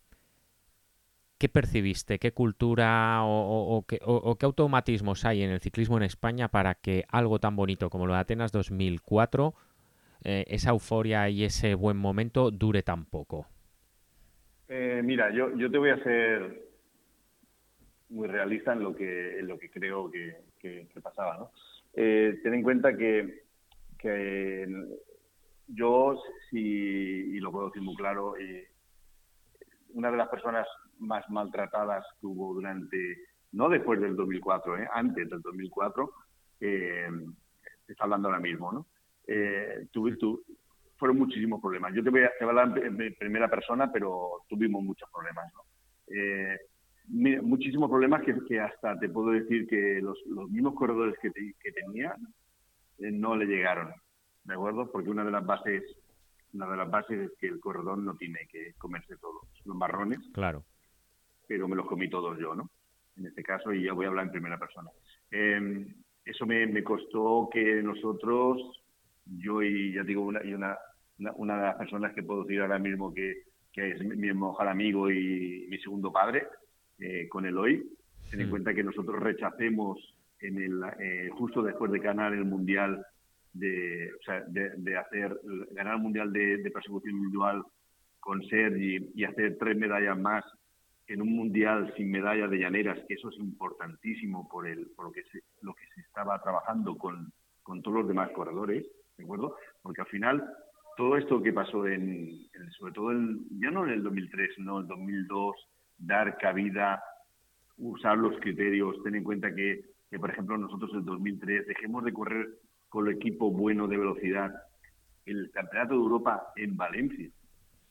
[1.37, 2.19] ¿qué percibiste?
[2.19, 6.49] ¿Qué cultura o, o, o, qué, o, qué, automatismos hay en el ciclismo en España
[6.49, 9.53] para que algo tan bonito como lo de Atenas 2004,
[10.23, 13.47] eh, esa euforia y ese buen momento dure tan poco?
[14.67, 16.67] Eh, mira, yo, yo te voy a hacer
[18.10, 20.45] muy realista en lo que, en lo que creo que,
[21.01, 21.38] pasaba.
[21.38, 21.51] ¿no?
[21.93, 23.43] Eh, ten en cuenta que,
[23.97, 24.67] que
[25.67, 28.67] yo, si, y lo puedo decir muy claro, eh,
[29.93, 30.67] una de las personas
[30.99, 33.17] más maltratadas que hubo durante,
[33.51, 36.12] no después del 2004, eh, antes del 2004,
[36.62, 37.10] eh,
[37.88, 38.88] está hablando ahora mismo, ¿no?
[39.27, 40.43] Eh, tuve, tu,
[40.95, 41.93] fueron muchísimos problemas.
[41.93, 45.51] Yo te voy a, te voy a hablar en, primera persona, pero tuvimos muchos problemas,
[45.53, 45.61] ¿no?
[46.07, 46.57] Eh,
[47.41, 51.53] muchísimos problemas que, que, hasta te puedo decir que los, los mismos corredores que, te,
[51.61, 52.15] que tenía
[52.99, 53.93] eh, no le llegaron,
[54.43, 54.91] ¿de acuerdo?
[54.91, 55.83] Porque una de las bases
[56.53, 60.19] una de las bases es que el corredor no tiene que comerse todos los marrones.
[60.33, 60.63] Claro.
[61.47, 62.69] Pero me los comí todos yo, ¿no?
[63.15, 64.89] En este caso, y ya voy a hablar en primera persona.
[65.31, 65.85] Eh,
[66.25, 68.83] eso me, me, costó que nosotros,
[69.37, 70.77] yo y ya digo, una, y una,
[71.19, 74.67] una, una, de las personas que puedo decir ahora mismo que, que es mi mejor
[74.67, 76.47] amigo y mi segundo padre,
[76.99, 77.87] eh, con el hoy.
[78.29, 79.97] Ten en cuenta que nosotros rechacemos
[80.39, 83.05] en el, eh, justo después de ganar el Mundial
[83.53, 85.39] de, o sea, de, hacer
[85.71, 87.63] ganar el Mundial de, persecución individual
[88.19, 90.43] con Sergi y hacer tres medallas más
[91.07, 95.11] en un Mundial sin medalla de llaneras, que eso es importantísimo por, el, por lo,
[95.11, 97.31] que se, lo que se estaba trabajando con,
[97.63, 98.85] con todos los demás corredores,
[99.17, 99.56] ¿de acuerdo?
[99.82, 100.43] Porque al final
[100.95, 104.88] todo esto que pasó en, sobre todo en, ya no en el 2003, no el
[104.88, 105.56] 2002,
[105.99, 107.03] dar cabida,
[107.77, 112.03] usar los criterios, ten en cuenta que, que por ejemplo nosotros en el 2003 dejemos
[112.03, 112.47] de correr
[112.89, 114.51] con el equipo bueno de velocidad
[115.25, 117.30] el Campeonato de Europa en Valencia,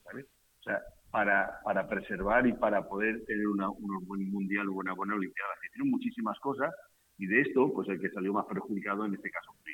[0.05, 0.27] ¿sabes?
[0.61, 4.95] O sea, para, para preservar y para poder tener una, un buen mundial o una
[4.95, 5.51] buena olimpiada.
[5.63, 6.75] Se tienen muchísimas cosas
[7.19, 9.73] y de esto, pues el que salió más perjudicado en este caso fui,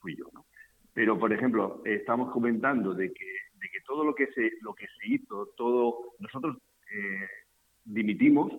[0.00, 0.44] fui yo, ¿no?
[0.94, 4.86] Pero, por ejemplo, estamos comentando de que, de que todo lo que se, lo que
[4.86, 6.56] se hizo, todo, nosotros
[6.90, 7.28] eh,
[7.84, 8.52] dimitimos,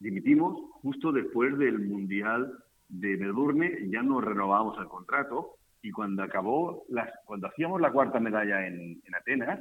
[0.00, 2.52] dimitimos justo después del Mundial
[2.88, 8.18] de Melbourne, ya no renovamos el contrato y cuando acabó, las, cuando hacíamos la cuarta
[8.18, 9.60] medalla en, en Atenas,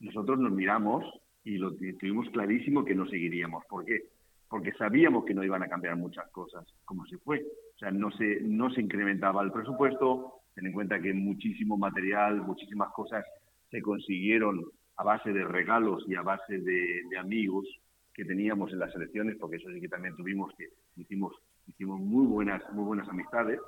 [0.00, 1.04] nosotros nos miramos
[1.42, 3.64] y lo tuvimos clarísimo que no seguiríamos.
[3.66, 4.02] ¿Por qué?
[4.48, 7.40] Porque sabíamos que no iban a cambiar muchas cosas, como se fue.
[7.74, 12.42] O sea, no se, no se incrementaba el presupuesto, ten en cuenta que muchísimo material,
[12.42, 13.24] muchísimas cosas
[13.70, 14.64] se consiguieron
[14.96, 17.64] a base de regalos y a base de, amigos
[18.12, 20.66] que teníamos en las elecciones, porque eso sí que también tuvimos que
[20.96, 21.32] hicimos
[21.68, 23.60] hicimos muy buenas muy buenas amistades,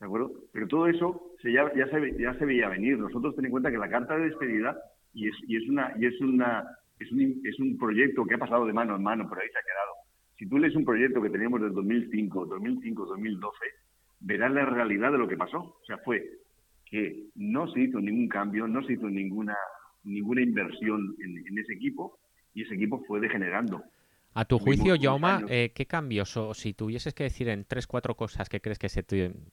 [0.00, 0.32] ¿de acuerdo?
[0.50, 2.98] Pero todo eso se, ya, ya, se, ya se veía venir.
[2.98, 4.74] Nosotros ten en cuenta que la carta de despedida
[5.12, 6.64] y es, y es una y es una
[6.98, 9.58] es un, es un proyecto que ha pasado de mano en mano, pero ahí se
[9.58, 9.92] ha quedado.
[10.38, 13.58] Si tú lees un proyecto que teníamos desde 2005, 2005, 2012,
[14.20, 15.58] verás la realidad de lo que pasó.
[15.58, 16.24] O sea, fue
[16.84, 19.56] que no se hizo ningún cambio, no se hizo ninguna,
[20.04, 22.18] ninguna inversión en, ese equipo
[22.54, 23.82] y ese equipo fue degenerando.
[24.34, 28.14] A tu juicio, Jauma, eh, ¿qué cambios, o si tuvieses que decir en tres, cuatro
[28.14, 29.02] cosas que crees que se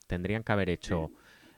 [0.07, 1.11] tendrían que haber hecho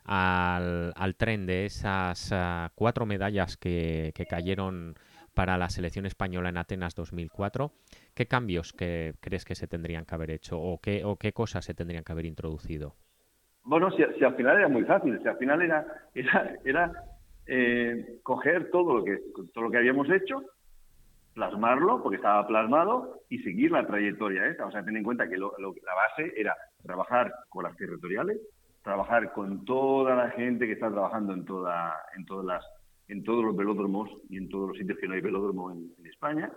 [0.05, 4.95] al, tren de esas ah, cuatro medallas que, que, cayeron
[5.33, 7.73] para la selección española en Atenas 2004,
[8.17, 11.63] ¿qué cambios que crees que se tendrían que haber hecho o qué, o qué cosas
[11.63, 12.95] se tendrían que haber introducido?
[13.63, 17.03] Bueno, si, al final era muy fácil, si al final era, era, era
[17.45, 19.19] eh, coger todo lo que
[19.53, 20.41] todo lo que habíamos hecho,
[21.35, 24.41] plasmarlo, porque estaba plasmado, y seguir la trayectoria.
[24.65, 28.39] O sea, ten en cuenta que la base era trabajar con las territoriales,
[28.81, 32.65] trabajar con toda la gente que está trabajando en toda, en todas las,
[33.09, 36.07] en todos los velódromos y en todos los sitios que no hay velódromo en, en
[36.07, 36.51] España,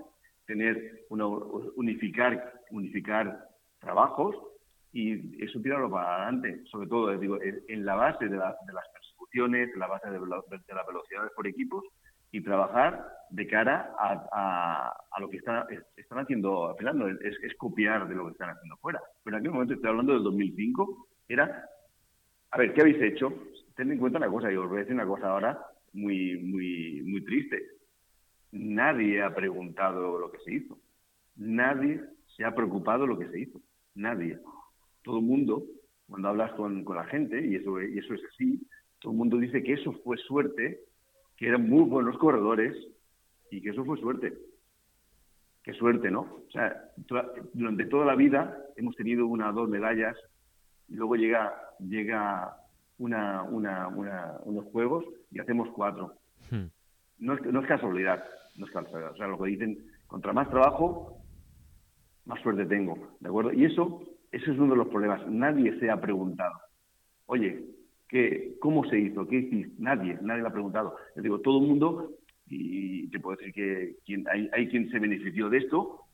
[0.51, 4.35] tener una unificar, unificar trabajos,
[4.93, 8.57] y eso tirarlo para adelante, sobre todo digo, en la base de, las
[8.93, 11.85] persecuciones, en la base de, las velocidades por equipos
[12.33, 16.77] y trabajar de cara a, lo que están, están haciendo,
[17.21, 19.01] es, es, copiar de lo que están haciendo fuera.
[19.23, 21.65] Pero en aquel momento, estoy hablando del 2005, era,
[22.51, 23.33] a ver, ¿qué habéis hecho?
[23.77, 25.57] Ten en cuenta una cosa, y os voy a decir una cosa ahora
[25.93, 27.80] muy, muy, muy triste.
[28.53, 30.79] Nadie ha preguntado lo que se hizo.
[31.37, 32.01] Nadie
[32.37, 33.61] se ha preocupado lo que se hizo.
[33.95, 34.39] Nadie
[35.03, 35.65] todo el mundo,
[36.09, 38.61] cuando hablas con, la gente, y eso, y eso es así,
[38.99, 40.81] todo el mundo dice que eso fue suerte,
[41.37, 42.77] que eran muy buenos corredores
[43.51, 44.35] y que eso fue suerte.
[45.63, 46.21] Qué suerte, ¿no?
[46.21, 46.91] O sea,
[47.55, 50.17] durante toda la vida hemos tenido una o dos medallas
[50.89, 52.57] y luego llega, llega
[52.99, 56.15] una, una, unos juegos y hacemos cuatro.
[56.51, 56.67] Hmm.
[57.19, 58.25] No, es, no es casualidad,
[58.57, 59.13] no es casualidad.
[59.13, 61.23] O sea, lo que dicen, contra más trabajo,
[62.25, 63.53] más suerte tengo, ¿de acuerdo?
[63.53, 65.27] Y eso ese es uno de los problemas.
[65.29, 66.55] Nadie se ha preguntado,
[67.27, 67.65] oye,
[68.09, 69.27] ¿qué, ¿cómo se hizo?
[69.27, 69.75] ¿Qué hiciste?
[69.79, 70.97] Nadie, nadie lo ha preguntado.
[71.17, 72.13] Les digo, todo el mundo,
[72.47, 76.05] y te puedo decir que quien, hay, hay quien se benefició de esto,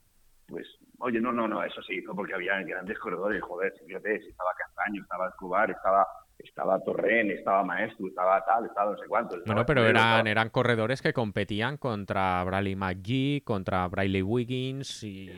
[0.46, 0.66] pues,
[0.98, 5.02] oye, no, no, no, eso se hizo porque había grandes corredores, joder, fíjate, estaba Castaño,
[5.02, 6.06] estaba Escobar, estaba
[6.38, 9.44] estaba Torren, estaba Maestro, estaba tal, estaba no sé cuántos.
[9.44, 15.30] Bueno, pero eran, eran corredores que competían contra Bradley McGee, contra Bradley Wiggins y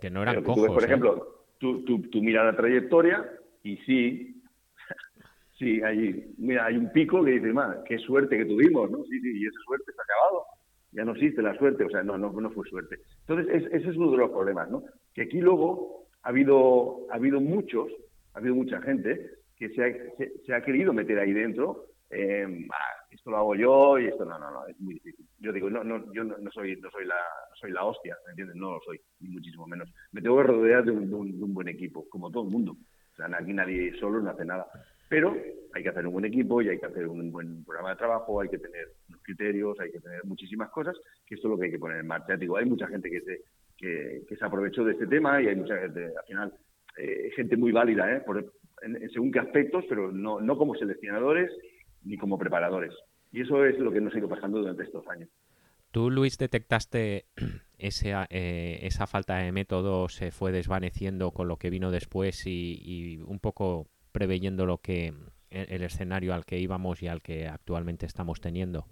[0.00, 0.68] que, no eran cojos.
[0.68, 0.86] por ¿eh?
[0.86, 3.24] ejemplo, tú, tú, tú miras la trayectoria
[3.62, 4.42] y sí,
[5.58, 7.52] sí, hay, mira, hay un pico que dice,
[7.86, 9.04] qué suerte que tuvimos, ¿no?
[9.04, 10.44] Sí, sí, y esa suerte se ha acabado.
[10.92, 12.96] Ya no existe la suerte, o sea, no, no, no fue suerte.
[13.20, 14.82] Entonces, ese es uno de los problemas, ¿no?
[15.14, 17.92] Que aquí luego ha habido, ha habido muchos,
[18.34, 19.68] ha habido mucha gente que
[20.46, 22.66] se ha, querido meter ahí dentro, eh,
[23.10, 25.26] esto lo hago yo y esto no, no, no, es muy difícil.
[25.38, 27.18] Yo digo, no, no, yo no, soy, no soy la,
[27.54, 28.56] soy la hostia, ¿me entiendes?
[28.56, 29.92] No lo soy, ni muchísimo menos.
[30.12, 32.72] Me tengo que rodear de un, buen equipo, como todo el mundo.
[32.72, 34.66] O sea, aquí nadie solo no hace nada.
[35.10, 35.36] Pero
[35.74, 38.40] hay que hacer un buen equipo y hay que hacer un buen programa de trabajo,
[38.40, 40.96] hay que tener unos criterios, hay que tener muchísimas cosas,
[41.26, 42.34] que esto es lo que hay que poner en marcha.
[42.36, 43.42] Digo, hay mucha gente que se,
[43.76, 46.54] que, se aprovechó de este tema y hay mucha gente, al final,
[46.96, 48.22] eh, gente muy válida, ¿eh?
[48.24, 48.50] Por,
[49.12, 51.50] según qué aspectos, pero no, no como seleccionadores
[52.02, 52.94] ni como preparadores.
[53.32, 55.28] Y eso es lo que nos ha ido pasando durante estos años.
[55.90, 57.26] ¿Tú, Luis, detectaste
[57.78, 63.18] ese, eh, esa falta de método se fue desvaneciendo con lo que vino después y,
[63.26, 65.12] un poco preveyendo lo que
[65.50, 68.86] el escenario al que íbamos y al que actualmente estamos teniendo?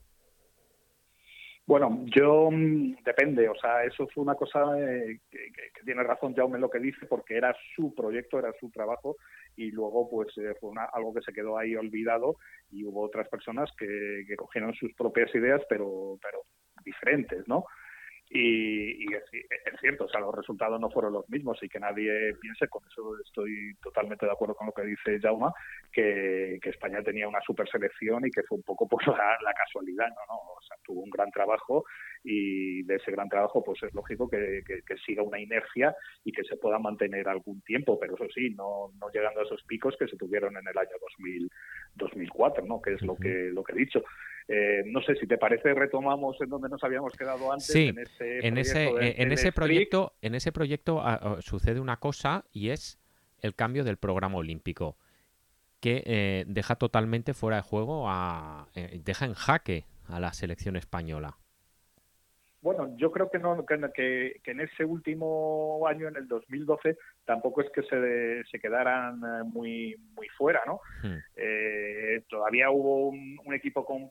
[1.69, 5.53] Bueno, yo mm, depende, o sea, eso fue una cosa eh, que,
[5.85, 9.17] tiene razón Jaume en lo que dice, porque era su proyecto, era su trabajo,
[9.55, 12.37] y luego pues eh, fue algo que se quedó ahí olvidado
[12.71, 16.41] y hubo otras personas que, que cogieron sus propias ideas, pero, pero
[16.87, 17.67] diferentes, ¿no?
[18.31, 19.23] Y, es,
[19.81, 23.17] cierto, o sea, los resultados no fueron los mismos y que nadie piense, con eso
[23.25, 25.53] estoy totalmente de acuerdo con lo que dice Jauma,
[25.93, 30.21] que, España tenía una super selección y que fue un poco por la, casualidad, ¿no?
[30.29, 30.35] ¿no?
[30.53, 31.85] O sea, tuvo un gran trabajo
[32.23, 34.63] y de ese gran trabajo pues es lógico que,
[35.07, 39.11] siga una inercia y que se pueda mantener algún tiempo, pero eso sí, no, no
[39.11, 41.51] llegando a esos picos que se tuvieron en el año 2000,
[41.95, 42.83] 2004, ¿no?
[42.83, 44.03] Que es lo que, lo que he dicho.
[44.51, 48.47] Eh, no sé si te parece retomamos en donde nos habíamos quedado antes en ese
[48.47, 52.71] en ese, eh, en ese proyecto en ese proyecto ah, ah, sucede una cosa y
[52.71, 52.99] es
[53.43, 54.97] el cambio del programa olímpico
[55.81, 58.69] que eh, deja totalmente fuera de juego a
[59.05, 61.37] deja en jaque a la selección española
[62.61, 67.71] bueno, yo creo que no que, en ese último año, en el 2012, tampoco es
[67.71, 70.81] que se, se quedaran eh, muy muy fuera, ¿no?
[71.03, 71.19] Hmm.
[71.37, 74.11] Eh, todavía hubo un, equipo con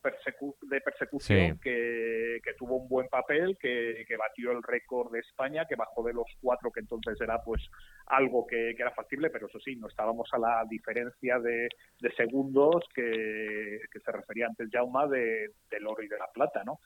[0.63, 6.03] de persecución que, tuvo un buen papel, que, batió el récord de España, que bajó
[6.03, 7.61] de los cuatro, que entonces era pues
[8.07, 11.69] algo que, era factible, pero eso sí, no estábamos a la diferencia de,
[12.15, 16.79] segundos que, se refería antes Jauma de, del oro y de la plata, ¿no?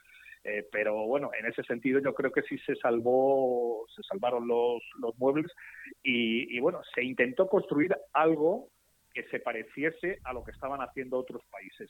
[0.44, 4.82] Eh, pero bueno, en ese sentido yo creo que sí se salvó, se salvaron los,
[5.00, 5.52] los muebles
[6.02, 8.70] y, y bueno, se intentó construir algo
[9.14, 11.90] que se pareciese a lo que estaban haciendo otros países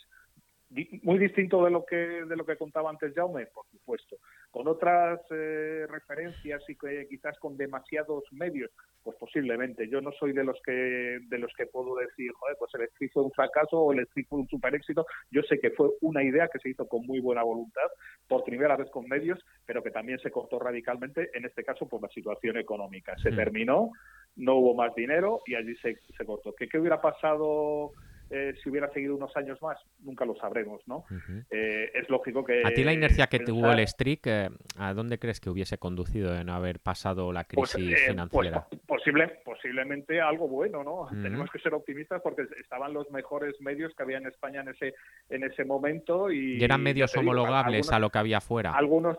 [1.03, 4.17] muy distinto de lo que de lo que contaba antes Jaume, por supuesto,
[4.49, 8.71] con otras eh, referencias y que quizás con demasiados medios,
[9.03, 9.89] pues posiblemente.
[9.89, 13.11] Yo no soy de los que de los que puedo decir, joder, pues el street
[13.13, 15.05] fue un fracaso o el street fue un super éxito.
[15.29, 17.87] Yo sé que fue una idea que se hizo con muy buena voluntad,
[18.27, 22.01] por primera vez con medios, pero que también se cortó radicalmente, en este caso por
[22.01, 23.17] la situación económica.
[23.17, 23.35] Se mm.
[23.35, 23.91] terminó,
[24.37, 26.53] no hubo más dinero y allí se, se cortó.
[26.55, 27.91] ¿Qué, ¿Qué hubiera pasado?
[28.33, 31.03] Eh, si hubiera seguido unos años más, nunca lo sabremos, ¿no?
[31.49, 32.65] Eh, es lógico que...
[32.65, 36.33] ¿A ti la inercia que tuvo el Strict, eh, a dónde crees que hubiese conducido
[36.33, 38.67] en haber pasado la pues, crisis pues, financiera?
[38.87, 41.09] posible, posiblemente algo bueno, ¿no?
[41.21, 44.93] Tenemos que ser optimistas porque estaban los mejores medios que había en España en ese,
[45.29, 46.63] en ese momento y...
[46.63, 48.71] eran medios homologables a lo que había fuera?
[48.71, 49.17] Algunos,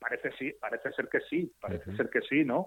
[0.00, 2.66] parece sí, parece ser que sí, parece ser que sí, ¿no?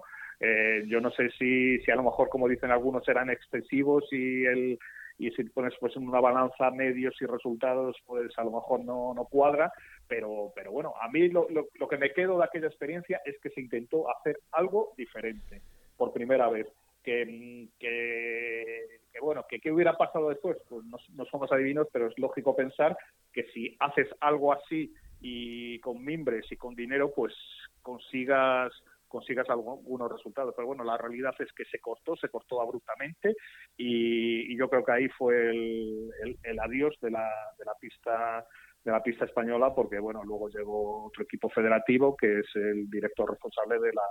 [0.86, 4.78] yo no sé si, si a lo mejor, como dicen algunos, eran excesivos y el
[5.18, 9.14] y si pones pues en una balanza medios y resultados pues a lo mejor no,
[9.14, 9.72] no cuadra
[10.08, 13.50] pero pero bueno a mí lo, lo, que me quedo de aquella experiencia es que
[13.50, 15.62] se intentó hacer algo diferente
[15.96, 16.66] por primera vez
[17.02, 18.86] que, que,
[19.20, 22.96] bueno que qué hubiera pasado después pues no, no somos adivinos pero es lógico pensar
[23.32, 27.34] que si haces algo así y con mimbres y con dinero pues
[27.82, 28.72] consigas
[29.12, 30.54] consigas algunos resultados.
[30.56, 33.36] Pero bueno, la realidad es que se cortó, se cortó abruptamente
[33.76, 38.44] y, yo creo que ahí fue el, adiós de la, de la pista
[38.84, 43.30] de la pista española porque bueno luego llegó otro equipo federativo que es el director
[43.30, 44.02] responsable de la,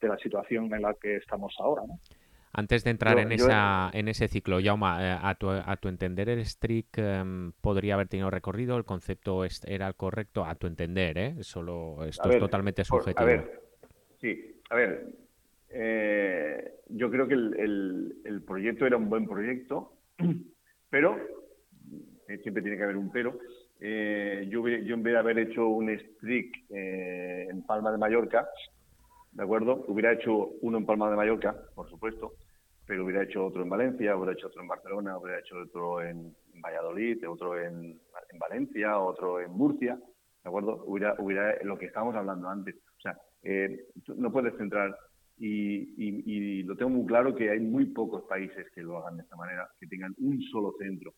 [0.00, 1.98] de la situación en la que estamos ahora ¿no?
[2.52, 6.28] Antes de entrar en, esa, en ese ciclo, Yauma, eh, a, tu, a tu entender
[6.28, 11.18] el STRIC em, podría haber tenido recorrido, el concepto era el correcto, a tu entender,
[11.18, 11.34] ¿eh?
[11.42, 13.20] Solo esto es totalmente subjetivo.
[13.20, 13.67] a ver,
[14.20, 15.06] Sí, a ver,
[15.70, 19.92] eh, yo creo que el, el, proyecto era un buen proyecto,
[20.90, 21.16] pero,
[22.28, 23.38] eh, siempre tiene que haber un pero,
[23.80, 28.48] eh, yo, yo, en vez de haber hecho un streak en Palma de Mallorca,
[29.32, 29.84] ¿de acuerdo?
[29.86, 32.34] Hubiera hecho uno en Palma de Mallorca, por supuesto,
[32.86, 36.34] pero hubiera hecho otro en Valencia, hubiera hecho otro en Barcelona, hubiera hecho otro en,
[36.60, 38.00] Valladolid, otro en,
[38.36, 39.96] Valencia, otro en Murcia,
[40.48, 40.82] ¿de acuerdo?
[40.86, 42.76] Hubiera, hubiera lo que estábamos hablando antes.
[42.76, 44.96] O sea, eh, no puedes centrar.
[45.36, 49.36] Y, lo tengo muy claro que hay muy pocos países que lo hagan de esta
[49.36, 51.14] manera, que tengan un solo centro.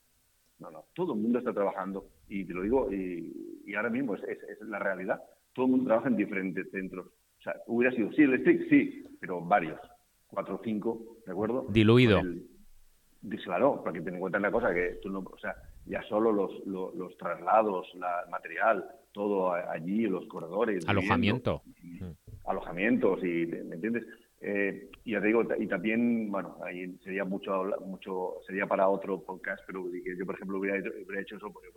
[0.58, 4.22] No, no, todo el mundo está trabajando y te lo digo, y, ahora mismo es,
[4.62, 5.20] la realidad.
[5.54, 7.06] Todo el mundo trabaja en diferentes centros.
[7.06, 9.80] O sea, hubiera sido, sí, el stick, sí, pero varios,
[10.26, 11.66] cuatro o cinco, ¿de acuerdo?
[11.70, 12.20] Diluido.
[13.44, 15.54] claro, para que ten en cuenta una cosa, que tú no, o sea,
[15.86, 20.88] ya solo los, los, traslados, la, el material, todo allí, los corredores.
[20.88, 21.62] Alojamiento.
[21.82, 22.10] Mm.
[22.46, 24.04] alojamientos y, ¿me entiendes?
[24.42, 29.20] Eh, y ya te digo, y también, bueno, ahí sería mucho, mucho sería para otro
[29.22, 31.68] podcast, pero yo, por ejemplo, hubiera hecho, eso, porque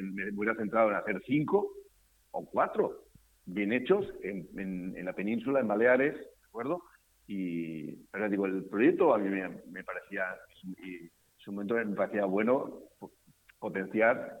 [0.00, 1.72] me hubiera centrado en hacer cinco
[2.30, 3.06] o cuatro
[3.44, 4.46] bien hechos en,
[4.96, 6.82] en, la península, en Baleares, ¿de acuerdo?
[7.26, 10.24] Y, pero digo, el proyecto a mí me, parecía,
[10.62, 12.82] y en su momento me parecía bueno
[13.62, 14.40] potenciar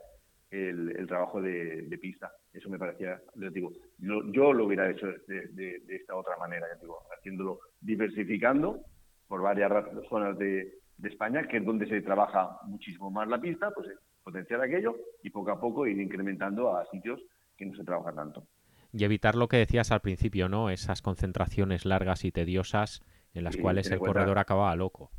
[0.50, 2.32] el, trabajo de, pista.
[2.52, 7.60] Eso me parecía, les digo, yo, lo hubiera hecho de, esta otra manera, digo, haciéndolo
[7.80, 8.80] diversificando
[9.28, 9.70] por varias
[10.10, 14.60] zonas de, España, que es donde se trabaja muchísimo más la pista, pues eh, potenciar
[14.60, 14.94] aquello
[15.24, 17.20] y poco a poco ir incrementando a sitios
[17.56, 18.46] que no se trabaja tanto.
[18.92, 20.70] Y evitar lo que decías al principio, ¿no?
[20.70, 23.02] Esas concentraciones largas y tediosas
[23.34, 25.10] en las cuales el corredor acababa loco.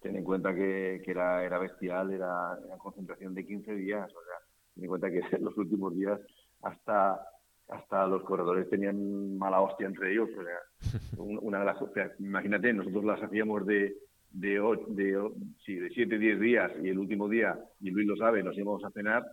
[0.00, 4.36] Ten en cuenta que, era, era bestial, era una concentración de 15 días, o sea,
[4.74, 6.20] ten en cuenta que en los últimos días
[6.62, 7.20] hasta
[7.68, 10.28] hasta los corredores tenían mala hostia entre ellos.
[10.36, 11.76] O sea, una de las,
[12.18, 13.94] imagínate, nosotros las hacíamos de
[14.32, 15.30] de, de,
[15.64, 18.84] sí, de 7, 10 días y el último día, y Luis lo sabe, nos íbamos
[18.84, 19.24] a cenar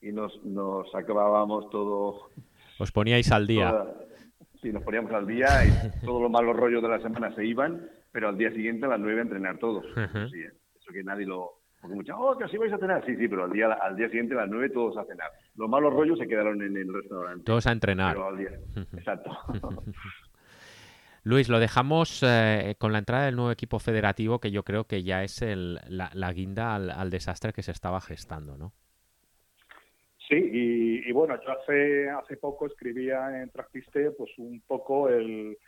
[0.00, 2.30] y nos, nos acabábamos todo.
[2.78, 3.84] Os poníais al día.
[4.62, 7.88] sí, nos poníamos al día y todos los malos rollos de la semana se iban,
[8.12, 9.84] pero al día siguiente a las 9 a entrenar todos.
[10.30, 10.42] sí,
[10.78, 13.04] eso que nadie lo, porque muchas, oh, que así vais a cenar.
[13.06, 15.30] Sí, sí, pero al día, al día siguiente a las 9 todos a cenar.
[15.56, 17.44] Los malos rollos se quedaron en el restaurante.
[17.44, 18.16] Todos a entrenar.
[18.96, 19.30] Exacto.
[21.22, 25.02] Luis, lo dejamos eh, con la entrada del nuevo equipo federativo, que yo creo que
[25.02, 28.72] ya es el, la, guinda al, desastre que se estaba gestando, ¿no?
[30.28, 35.58] Sí, y, bueno, yo hace, hace poco escribía en Traspiste pues un poco el,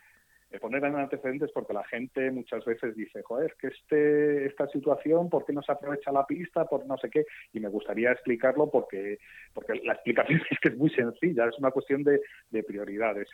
[0.59, 5.29] poner en antecedentes porque la gente muchas veces dice, joder, es que este, esta situación,
[5.29, 6.65] ¿por qué no se aprovecha la pista?
[6.65, 7.25] Por no sé qué.
[7.53, 9.19] Y me gustaría explicarlo porque,
[9.53, 12.21] porque la explicación es que es muy sencilla, es una cuestión de,
[12.63, 13.27] prioridades.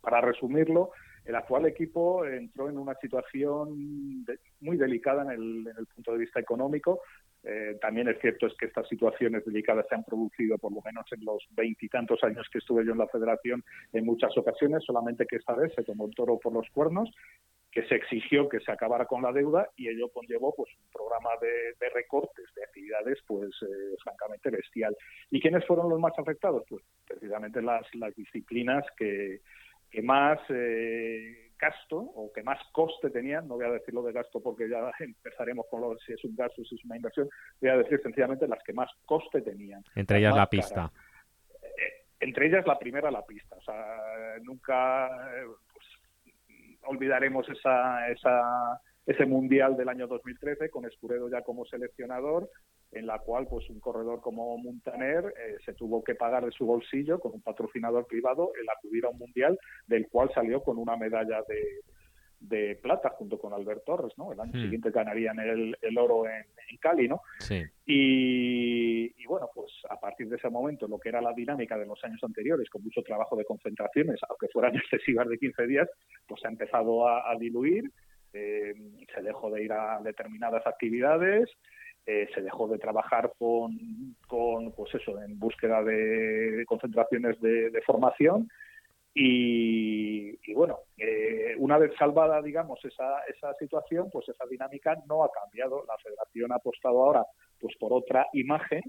[0.00, 0.92] para resumirlo,
[1.24, 4.24] el actual equipo entró en una situación
[4.60, 7.00] muy delicada en el, en el, punto de vista económico.
[7.44, 11.04] Eh, también es cierto es que estas situaciones delicadas se han producido, por lo menos
[11.12, 15.36] en los veintitantos años que estuve yo en la federación, en muchas ocasiones, solamente que
[15.36, 17.10] esta vez se tomó el toro por los cuernos
[17.72, 21.30] que se exigió que se acabara con la deuda y ello conllevó pues un programa
[21.40, 24.94] de, recortes de actividades pues eh, francamente bestial.
[25.30, 26.64] ¿Y quiénes fueron los más afectados?
[26.68, 29.40] Pues precisamente las, disciplinas que,
[29.90, 34.40] que más eh, gasto o que más coste tenían, no voy a decirlo de gasto
[34.42, 37.28] porque ya empezaremos con lo, si es un gasto, si es una inversión,
[37.60, 39.84] voy a decir sencillamente las que más coste tenían.
[39.94, 40.90] Entre ellas la pista.
[41.62, 43.56] Eh, entre ellas la primera la pista.
[43.56, 45.06] O sea, nunca
[45.36, 45.86] eh, pues,
[46.82, 52.50] olvidaremos esa, esa, ese mundial del año 2013 con Escuredo ya como seleccionador
[52.92, 56.66] en la cual pues un corredor como Montaner eh, se tuvo que pagar de su
[56.66, 60.96] bolsillo con un patrocinador privado el acudir a un mundial del cual salió con una
[60.96, 61.80] medalla de,
[62.42, 64.32] de plata junto con Albert Torres, ¿no?
[64.32, 64.62] El año hmm.
[64.62, 67.20] siguiente ganarían el, el oro en, en, Cali, ¿no?
[67.38, 67.62] Sí.
[67.86, 72.02] Y, bueno, pues a partir de ese momento, lo que era la dinámica de los
[72.04, 75.88] años anteriores, con mucho trabajo de concentraciones, aunque fueran excesivas de 15 días,
[76.26, 77.90] pues se ha empezado a, diluir,
[78.32, 78.74] eh,
[79.14, 81.48] se dejó de ir a determinadas actividades,
[82.06, 88.48] eh, se dejó de trabajar con, con, pues eso, en búsqueda de, concentraciones de, formación
[89.14, 95.30] y, bueno, eh, una vez salvada, digamos, esa, esa situación, pues esa dinámica no ha
[95.30, 95.84] cambiado.
[95.86, 97.24] La federación ha apostado ahora
[97.60, 98.82] pues por otra imagen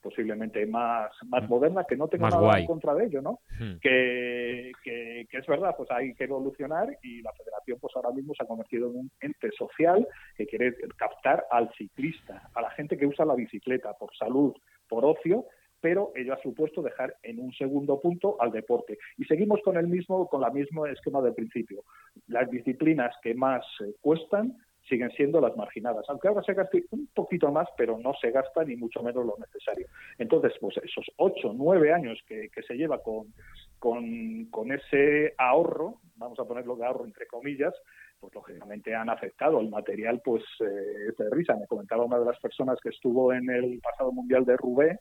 [0.00, 1.48] posiblemente más, más mm.
[1.48, 3.40] moderna, que no tengo nada en contra de ello, ¿no?
[3.58, 3.78] Hmm.
[3.80, 8.44] Que, que, es verdad, pues hay que evolucionar y la federación pues ahora mismo se
[8.44, 13.06] ha convertido en un ente social que quiere captar al ciclista, a la gente que
[13.06, 14.54] usa la bicicleta por salud,
[14.88, 15.46] por ocio,
[15.80, 18.98] pero ello ha supuesto dejar en un segundo punto al deporte.
[19.18, 21.84] Y seguimos con el mismo, con la mismo esquema del principio.
[22.28, 24.56] Las disciplinas que más eh, cuestan
[24.88, 28.64] siguen siendo las marginadas, aunque ahora se gaste un poquito más, pero no se gasta
[28.64, 29.88] ni mucho menos lo necesario.
[30.18, 33.32] Entonces, pues esos ocho, nueve años que, se lleva con,
[33.78, 37.74] con, ese ahorro, vamos a ponerlo de ahorro entre comillas,
[38.18, 41.54] pues lógicamente han afectado el material, pues eh, de risa.
[41.56, 44.98] Me comentaba una de las personas que estuvo en el pasado mundial de Roubaix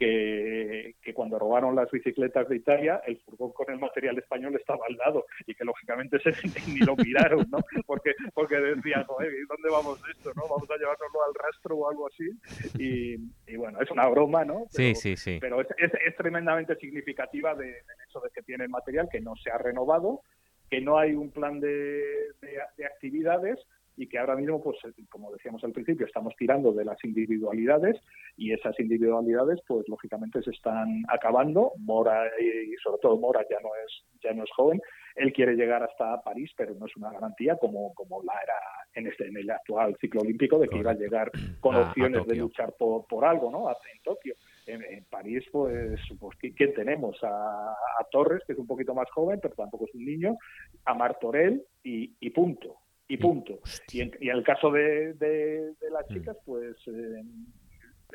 [0.00, 4.96] que, cuando robaron las bicicletas de Italia, el furgón con el material español estaba al
[4.96, 6.32] lado y que lógicamente se
[6.70, 7.58] ni lo miraron, ¿no?
[7.84, 10.42] Porque, porque decían, joder, ¿dónde vamos esto, no?
[10.48, 12.30] Vamos a llevárnoslo al rastro o algo así.
[12.78, 14.64] Y, bueno, es una broma, ¿no?
[14.70, 15.38] sí, sí, sí.
[15.38, 19.36] Pero es, es, tremendamente significativa de, del hecho de que tiene el material que no
[19.36, 20.22] se ha renovado,
[20.70, 22.02] que no hay un plan de,
[22.40, 23.58] de actividades
[24.00, 24.78] y que ahora mismo, pues
[25.10, 28.00] como decíamos al principio, estamos tirando de las individualidades
[28.34, 31.72] y esas individualidades, pues lógicamente se están acabando.
[31.76, 34.80] Mora y sobre todo Mora ya no es ya no es joven.
[35.16, 38.54] Él quiere llegar hasta París, pero no es una garantía como como la era
[38.94, 41.30] en este en el actual ciclo olímpico de que iba a llegar
[41.60, 43.68] con opciones de luchar por, por algo, ¿no?
[43.68, 44.34] En Tokio
[44.66, 47.18] en, París, pues, pues ¿quién tenemos?
[47.22, 47.76] A,
[48.10, 50.38] Torres, que es un poquito más joven, pero tampoco es un niño,
[50.84, 52.78] a Martorell y, y punto.
[53.10, 53.58] Y punto.
[53.90, 56.14] Y en, el caso de, de, las mm.
[56.14, 57.24] chicas, pues eh,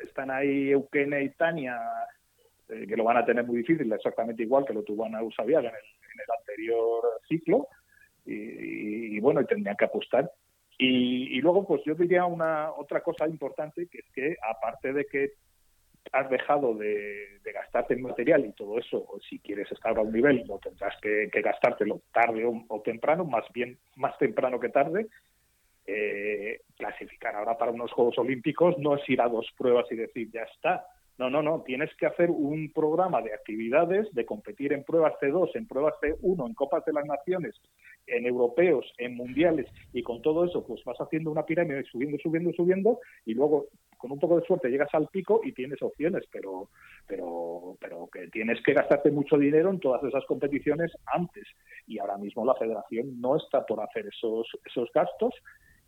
[0.02, 1.78] están ahí Eukene y Tania,
[2.70, 5.68] eh, que lo van a tener muy difícil, exactamente igual que lo tuvo Ana Usabiaga
[5.68, 7.68] en el, en el anterior ciclo.
[8.24, 10.32] Y, y, bueno, tendrían que apostar.
[10.78, 15.04] Y, y, luego, pues yo diría una otra cosa importante, que es que aparte de
[15.04, 15.32] que
[16.18, 20.44] has dejado de, gastarte en material y todo eso, si quieres estar a un nivel,
[20.46, 25.06] lo tendrás que, gastártelo tarde o, temprano, más bien más temprano que tarde.
[25.88, 30.30] Eh, clasificar ahora para unos Juegos Olímpicos no es ir a dos pruebas y decir
[30.32, 30.84] ya está.
[31.18, 31.62] No, no, no.
[31.62, 36.46] Tienes que hacer un programa de actividades, de competir en pruebas C2, en pruebas C1,
[36.46, 37.54] en Copas de las Naciones,
[38.06, 42.52] en europeos, en mundiales, y con todo eso, pues vas haciendo una pirámide subiendo, subiendo,
[42.52, 46.68] subiendo, y luego con un poco de suerte llegas al pico y tienes opciones, pero,
[47.06, 51.44] pero, pero que tienes que gastarte mucho dinero en todas esas competiciones antes.
[51.86, 55.34] Y ahora mismo la federación no está por hacer esos, esos gastos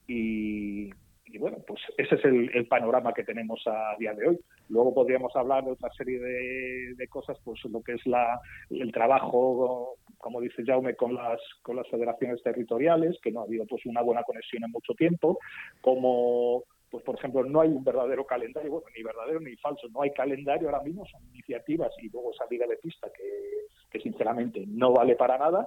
[0.09, 0.91] y,
[1.39, 4.41] bueno, pues ese es el, panorama que tenemos a día de hoy.
[4.71, 8.41] Luego podríamos hablar de otra serie de, de, cosas, pues lo que es la,
[8.71, 13.67] el trabajo, como dice Jaume, con las, con las federaciones territoriales, que no ha habido
[13.67, 15.39] pues una buena conexión en mucho tiempo,
[15.83, 20.03] como pues por ejemplo no hay un verdadero calendario, bueno, ni verdadero ni falso, no
[20.03, 24.65] hay calendario ahora mismo, son iniciativas y luego esa liga de pista que, que sinceramente
[24.67, 25.67] no vale para nada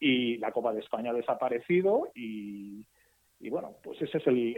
[0.00, 2.84] y la Copa de España ha desaparecido y,
[3.40, 4.56] y bueno, pues ese es el,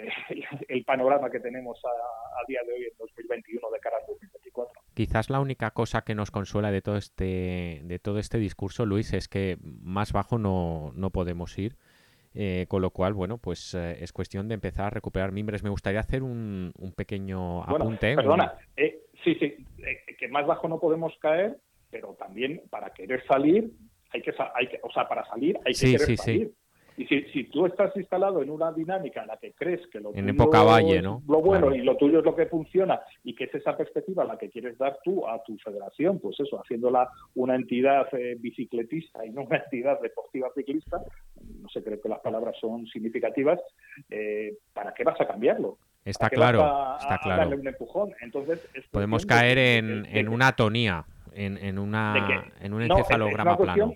[0.69, 4.83] el, panorama que tenemos a, a, día de hoy en 2021 de cara al 2024.
[4.95, 9.13] Quizás la única cosa que nos consuela de todo este de todo este discurso, Luis,
[9.13, 11.77] es que más bajo no, no podemos ir
[12.35, 15.63] eh, con lo cual, bueno, pues eh, es cuestión de empezar a recuperar mimbres.
[15.63, 18.15] Me gustaría hacer un, un pequeño apunte.
[18.15, 19.67] Perdona, eh, sí, sí,
[20.19, 21.59] que más bajo no podemos caer,
[21.91, 23.71] pero también para querer salir
[24.13, 26.53] hay que, hay que o sea, para salir hay que querer salir.
[27.01, 30.15] Y si, si, tú estás instalado en una dinámica en la que crees que lo
[30.15, 31.23] en época valle, ¿no?
[31.27, 34.37] lo bueno y lo tuyo es lo que funciona y que es esa perspectiva la
[34.37, 39.31] que quieres dar tú a tu federación, pues eso, haciéndola una entidad eh, bicicletista y
[39.31, 41.03] no una entidad deportiva ciclista,
[41.63, 43.59] no sé, creo que las palabras son significativas,
[44.11, 45.79] eh, ¿para qué vas a cambiarlo?
[46.05, 46.61] Está claro,
[47.01, 47.41] está claro.
[47.41, 48.13] Darle un empujón.
[48.21, 53.95] Entonces, Podemos caer en, en una atonía, en, en, una, en un encefalograma plano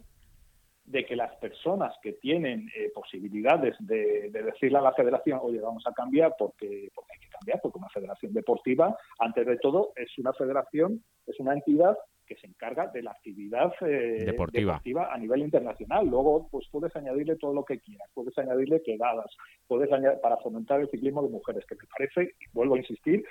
[0.85, 5.85] de que las personas que tienen eh, posibilidades de, decirle a la federación, oye, vamos
[5.87, 10.17] a cambiar porque, porque hay que cambiar, porque una federación deportiva, antes de todo, es
[10.19, 15.13] una federación, es una entidad que se encarga de la actividad eh, deportiva.
[15.13, 16.07] a nivel internacional.
[16.07, 19.31] Luego, pues puedes añadirle todo lo que quieras, puedes añadirle quedadas,
[19.67, 23.25] puedes añadir para fomentar el ciclismo de mujeres, que me parece, y vuelvo a insistir,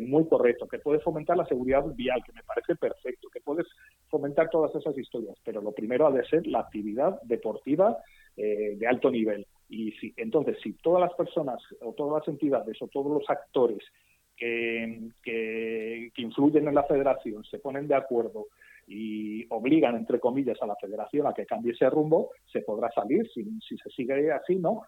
[0.00, 3.66] muy correcto, que puede fomentar la seguridad vial, que me parece perfecto, que puedes
[4.08, 7.96] fomentar todas esas historias, pero lo primero ha de ser la actividad deportiva
[8.36, 9.46] eh, de alto nivel.
[9.68, 13.78] Y si, entonces, si todas las personas o todas las entidades o todos los actores
[14.36, 18.46] que, que, influyen en la federación se ponen de acuerdo
[18.86, 23.28] y obligan, entre comillas, a la federación a que cambie ese rumbo, se podrá salir.
[23.30, 23.44] Si
[23.76, 24.82] se sigue así, ¿no?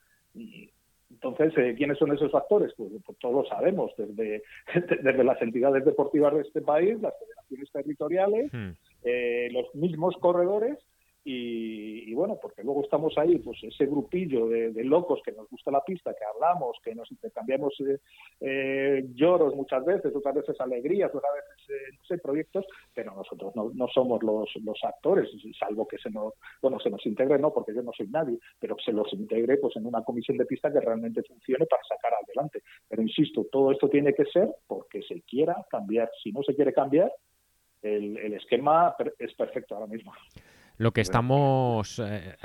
[1.12, 2.72] Entonces, eh, ¿quiénes son esos actores?
[2.76, 4.42] Pues, pues, todos lo sabemos, desde,
[5.02, 8.70] desde las entidades deportivas de este país, las federaciones territoriales, hmm.
[9.04, 10.78] eh, los mismos corredores
[11.24, 15.82] y, bueno, porque luego estamos ahí, pues ese grupillo de, locos que nos gusta la
[15.84, 17.98] pista, que hablamos, que nos intercambiamos eh,
[18.40, 23.54] eh, lloros muchas veces, otras veces alegrías, otras veces, eh, no sé, proyectos, pero nosotros
[23.54, 27.52] no, no somos los, los actores, salvo que se nos, bueno, se nos integre, no,
[27.52, 30.72] porque yo no soy nadie, pero se los integre pues en una comisión de pista
[30.72, 32.62] que realmente funcione para sacar adelante.
[32.88, 36.10] Pero insisto, todo esto tiene que ser porque se quiera cambiar.
[36.22, 37.12] Si no se quiere cambiar,
[37.80, 40.12] el, el esquema es perfecto ahora mismo.
[40.82, 42.00] Lo que estamos...
[42.04, 42.36] Eh,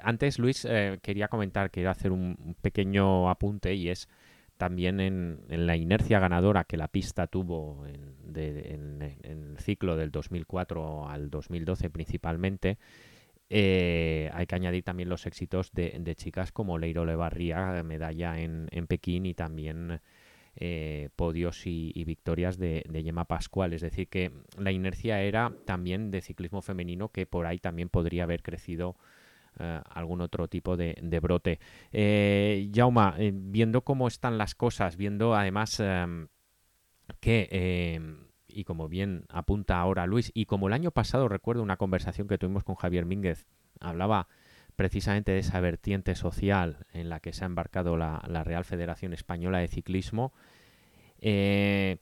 [0.00, 4.08] antes, Luis, eh, quería comentar, quería hacer un pequeño apunte y es
[4.56, 11.30] también en, la inercia ganadora que la pista tuvo en, el ciclo del 2004 al
[11.30, 12.78] 2012 principalmente,
[13.48, 18.86] eh, hay que añadir también los éxitos de, chicas como Leiro Levarría, medalla en, en
[18.86, 20.00] Pekín y también
[20.56, 23.72] eh, podios y, victorias de, de Yema Pascual.
[23.72, 28.24] Es decir, que la inercia era también de ciclismo femenino que por ahí también podría
[28.24, 28.96] haber crecido
[29.58, 31.58] algún otro tipo de, brote.
[31.92, 36.28] Eh, Jauma, viendo cómo están las cosas, viendo además em,
[37.20, 41.76] que em, y como bien apunta ahora Luis, y como el año pasado recuerdo una
[41.76, 43.46] conversación que tuvimos con Javier Mínguez,
[43.80, 44.28] hablaba
[44.80, 49.58] precisamente de esa vertiente social en la que se ha embarcado la, Real Federación Española
[49.58, 50.32] de Ciclismo,
[51.20, 51.98] eh,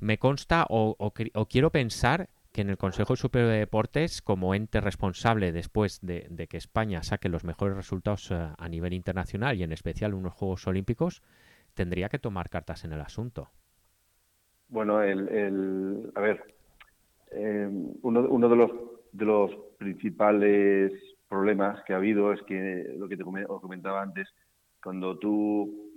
[0.00, 1.12] me consta o,
[1.50, 6.56] quiero pensar que en el Consejo Superior de Deportes, como ente responsable después de, que
[6.56, 11.24] España saque los mejores resultados eh, a nivel internacional y en especial unos Juegos Olímpicos,
[11.74, 13.48] tendría que tomar cartas en el asunto.
[14.68, 16.54] Bueno, el, a ver,
[17.32, 17.68] eh,
[18.02, 18.48] uno,
[19.10, 20.92] de los principales
[21.28, 24.28] problemas que ha habido es que lo que te comentaba antes,
[24.82, 25.92] cuando tú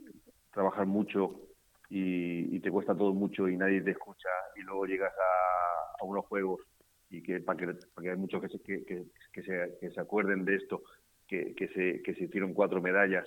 [0.51, 1.41] trabajas mucho
[1.89, 6.61] y, te cuesta todo mucho y nadie te escucha y luego llegas a, unos juegos
[7.09, 9.03] y que para que, para que hay muchos que se, que, que,
[9.33, 10.81] que se acuerden de esto,
[11.27, 13.25] que, que, se, que se hicieron cuatro medallas,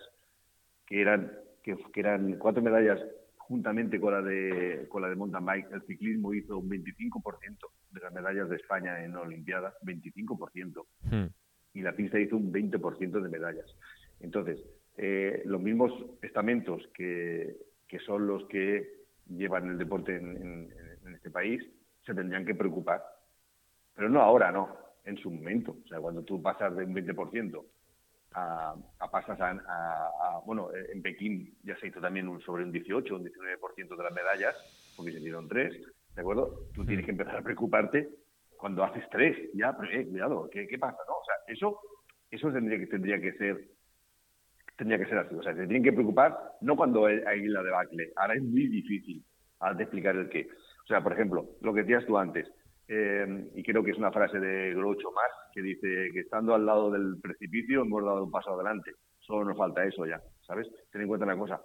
[0.87, 1.33] que eran,
[1.63, 3.01] que, eran cuatro medallas
[3.39, 7.59] juntamente con la de con la de mountain bike, el ciclismo hizo un 25%
[7.91, 11.27] de las medallas de España en Olimpiadas, 25%, hmm.
[11.75, 13.77] Y la pista hizo un 20% de medallas.
[14.21, 14.65] Entonces,
[14.97, 17.57] eh, los mismos estamentos que,
[17.89, 20.73] que, son los que llevan el deporte en,
[21.15, 21.63] este país
[22.05, 23.03] se tendrían que preocupar.
[23.95, 25.77] Pero no ahora, no, en su momento.
[25.85, 27.65] O sea, cuando tú pasas de un 20%
[28.33, 28.75] a,
[29.11, 33.97] pasas a, bueno, en Pekín ya se hizo también un, sobre un 18, un 19%
[33.97, 34.55] de las medallas,
[34.97, 35.75] porque se hicieron tres,
[36.15, 36.69] ¿de acuerdo?
[36.75, 38.09] Tú tienes que empezar a preocuparte
[38.65, 40.97] cuando haces tres, ya, eh, cuidado, ¿qué, pasa?
[41.07, 41.79] No, o sea, eso,
[42.31, 43.63] eso tendría que, tendría que ser
[44.79, 45.35] tendría que ser así.
[45.35, 48.11] O sea, se tienen que preocupar no cuando hay la debacle.
[48.17, 49.23] Ahora es muy difícil
[49.77, 50.49] de explicar el qué.
[50.83, 52.51] O sea, por ejemplo, lo que decías tú antes,
[52.89, 56.65] eh, y creo que es una frase de Groucho más que dice que estando al
[56.65, 58.93] lado del precipicio hemos dado un paso adelante.
[59.19, 60.67] Solo nos falta eso ya, ¿sabes?
[60.91, 61.61] Ten en cuenta una cosa,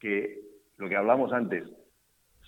[0.00, 0.40] que
[0.76, 1.70] lo que hablamos antes,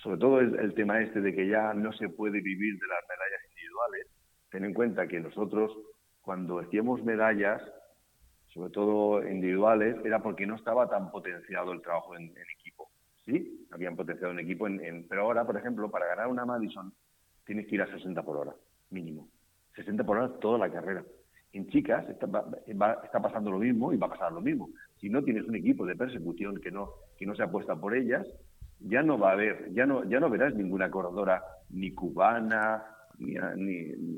[0.03, 3.05] sobre todo el, el tema este de que ya no se puede vivir de las
[3.09, 3.44] medallas
[3.75, 4.07] individuales,
[4.51, 5.73] ten en cuenta que nosotros
[6.23, 7.61] cuando hacíamos medallas,
[8.47, 12.91] sobre todo individuales, era porque no estaba tan potenciado el trabajo en, equipo.
[13.25, 16.93] Sí, habían potenciado en equipo, en, pero ahora, por ejemplo, para ganar una Madison
[17.45, 18.55] tienes que ir a 60 por hora,
[18.91, 19.29] mínimo.
[19.75, 21.05] 60 por hora toda la carrera.
[21.53, 22.27] En chicas está,
[22.67, 24.71] está pasando lo mismo y va a pasar lo mismo.
[25.01, 28.27] Si no tienes un equipo de persecución que no, que no se apuesta por ellas,
[28.81, 33.35] ya no va a haber, ya no, ya no verás ninguna corredora ni cubana, ni,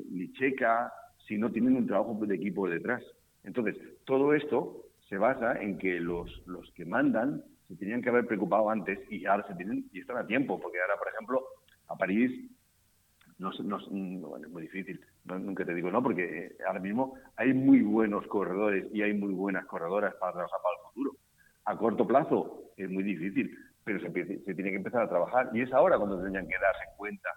[0.09, 0.91] ni, checa,
[1.27, 3.03] si no tienen un trabajo de equipo detrás.
[3.43, 3.75] Entonces,
[4.05, 8.69] todo esto se basa en que los, los que mandan se tenían que haber preocupado
[8.69, 11.45] antes y ahora se tienen y están a tiempo, porque ahora, por ejemplo,
[11.87, 12.49] a París
[13.39, 17.81] no, no, es muy difícil, nunca te digo no, porque eh, ahora mismo hay muy
[17.81, 21.17] buenos corredores y hay muy buenas corredoras para trabajar para el futuro.
[21.65, 25.71] A corto plazo es muy difícil, pero se, tiene que empezar a trabajar y es
[25.71, 27.29] ahora cuando tendrían que darse cuenta,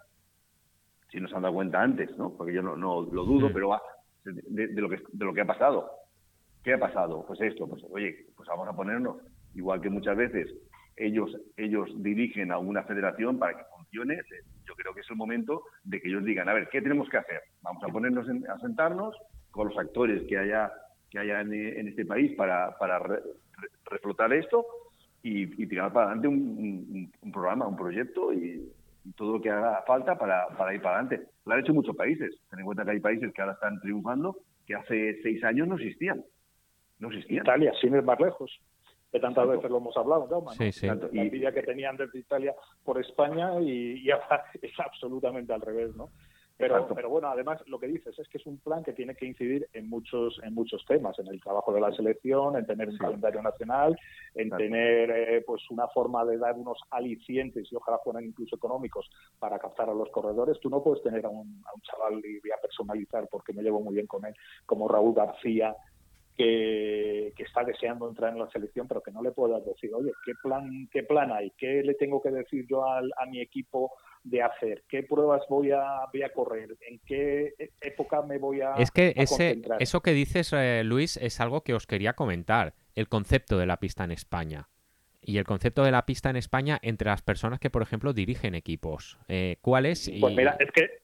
[1.10, 2.34] si no se han dado cuenta antes, ¿no?
[2.36, 3.82] porque yo no, no lo dudo, pero va,
[4.24, 5.90] de, lo que, de lo que ha pasado.
[6.62, 7.24] ¿Qué ha pasado?
[7.26, 9.16] Pues esto, pues oye, pues vamos a ponernos,
[9.54, 10.54] igual que muchas veces
[10.96, 14.20] ellos, ellos dirigen a una federación para que funcione,
[14.66, 17.16] yo creo que es el momento de que ellos digan, a ver, ¿qué tenemos que
[17.16, 17.40] hacer?
[17.62, 19.16] Vamos a ponernos a sentarnos
[19.50, 20.70] con los actores que haya
[21.10, 23.00] que haya en, este país para, para
[23.86, 24.64] reflotar esto
[25.22, 28.70] y, tirar para adelante un, programa, un proyecto y,
[29.16, 31.28] todo lo que haga falta para, para ir para adelante.
[31.44, 32.34] Lo han hecho muchos países.
[32.50, 34.36] Ten en cuenta que hay países que ahora están triunfando
[34.66, 36.24] que hace seis años no existían.
[36.98, 37.42] No existían.
[37.42, 38.60] Italia, sin ir más lejos
[39.10, 40.44] que tantas veces lo hemos hablado, ¿no?
[40.56, 46.10] La envidia que tenían desde Italia por España y, ahora es absolutamente al revés, ¿no?
[46.60, 49.26] Pero, pero bueno, además lo que dices es que es un plan que tiene que
[49.26, 52.98] incidir en muchos en muchos temas, en el trabajo de la selección, en tener un
[52.98, 53.98] calendario nacional,
[54.34, 59.10] en tener eh, pues una forma de dar unos alicientes y ojalá fueran incluso económicos
[59.38, 60.60] para captar a los corredores.
[60.60, 63.62] Tú no puedes tener a un, a un chaval y voy a personalizar porque me
[63.62, 64.34] llevo muy bien con él,
[64.66, 65.74] como Raúl García,
[66.36, 70.32] que, está deseando entrar en la selección, pero que no le puedo decir, oye, ¿qué
[70.40, 71.50] plan, qué plan hay?
[71.58, 73.90] ¿Qué le tengo que decir yo a mi equipo
[74.22, 74.84] de hacer?
[74.88, 76.76] ¿Qué pruebas voy a, voy a correr?
[76.88, 81.40] ¿En qué época me voy a Es que ese, eso que dices, eh, Luis, es
[81.40, 84.68] algo que os quería comentar, el concepto de la pista en España.
[85.22, 88.54] Y el concepto de la pista en España entre las personas que, por ejemplo, dirigen
[88.54, 89.18] equipos.
[89.28, 90.10] Eh, ¿Cuál es?
[90.18, 90.99] Pues mira, es que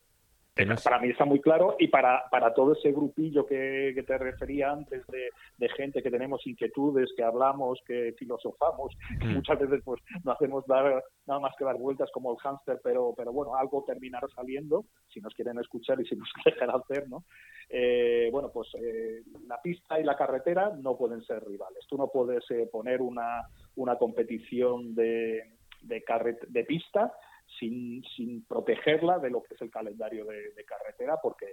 [0.82, 5.04] para mí está muy claro y para, para todo ese grupillo que, te refería antes
[5.08, 9.34] de, gente que tenemos inquietudes, que hablamos, que filosofamos, que mm.
[9.34, 13.12] muchas veces pues no hacemos dar, nada más que dar vueltas como el hámster, pero,
[13.14, 17.24] pero bueno, algo terminará saliendo si nos quieren escuchar y si nos quieren hacer, ¿no?
[17.68, 21.84] Eh, bueno, pues eh, la pista y la carretera no pueden ser rivales.
[21.86, 23.42] Tú no puedes eh, poner una,
[23.74, 25.42] una competición de,
[25.82, 26.02] de,
[26.48, 27.12] de pista
[27.58, 31.46] sin, sin protegerla de lo que es el calendario de, carretera, porque,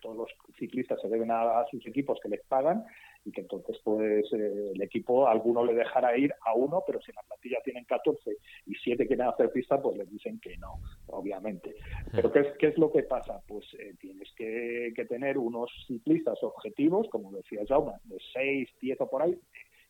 [0.00, 2.84] todos los ciclistas se deben a, sus equipos que les pagan
[3.24, 7.10] y que entonces pues eh, el equipo alguno le dejará ir a uno, pero si
[7.10, 10.80] en la plantilla tienen 14 y 7 quieren hacer pista, pues les dicen que no,
[11.08, 11.76] obviamente.
[12.10, 13.42] Pero ¿qué es, qué es lo que pasa?
[13.46, 19.00] Pues eh, tienes que, que, tener unos ciclistas objetivos, como decía Jaume, de 6, 10
[19.02, 19.38] o por ahí,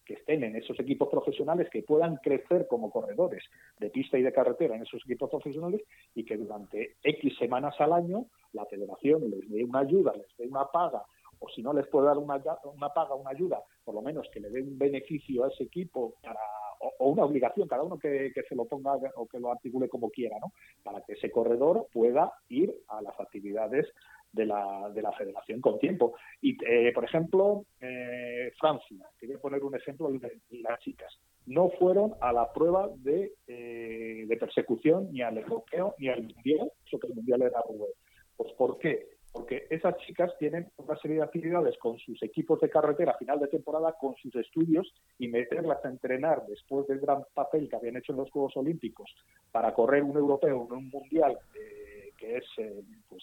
[0.09, 3.45] que estén en esos equipos profesionales, que puedan crecer como corredores
[3.79, 5.83] de pista y de carretera en esos equipos profesionales
[6.15, 10.47] y que durante X semanas al año la federación les dé una ayuda, les dé
[10.49, 11.05] una paga
[11.41, 14.41] o si no les puede dar una, una paga, una ayuda, por lo menos que
[14.41, 16.41] le dé un beneficio a ese equipo para
[16.81, 20.11] o, una obligación, cada uno que, que, se lo ponga o que lo articule como
[20.11, 20.53] quiera, ¿no?
[20.83, 23.87] Para que ese corredor pueda ir a las actividades
[24.33, 26.15] de la, de la federación con tiempo.
[26.41, 32.15] Y, eh, por ejemplo, eh, Francia, quería poner un ejemplo de las chicas, no fueron
[32.21, 37.07] a la prueba de, eh, de persecución ni al bloqueo ni al mundial, eso que
[37.07, 37.91] el mundial era web.
[38.37, 39.19] Pues ¿por qué?
[39.33, 43.39] Porque esas chicas tienen una serie de actividades con sus equipos de carretera a final
[43.39, 47.97] de temporada, con sus estudios y meterlas a entrenar después del gran papel que habían
[47.97, 49.15] hecho en los Juegos Olímpicos
[49.53, 51.39] para correr un europeo, un mundial.
[51.55, 51.88] Eh,
[52.19, 53.23] que es eh, pues,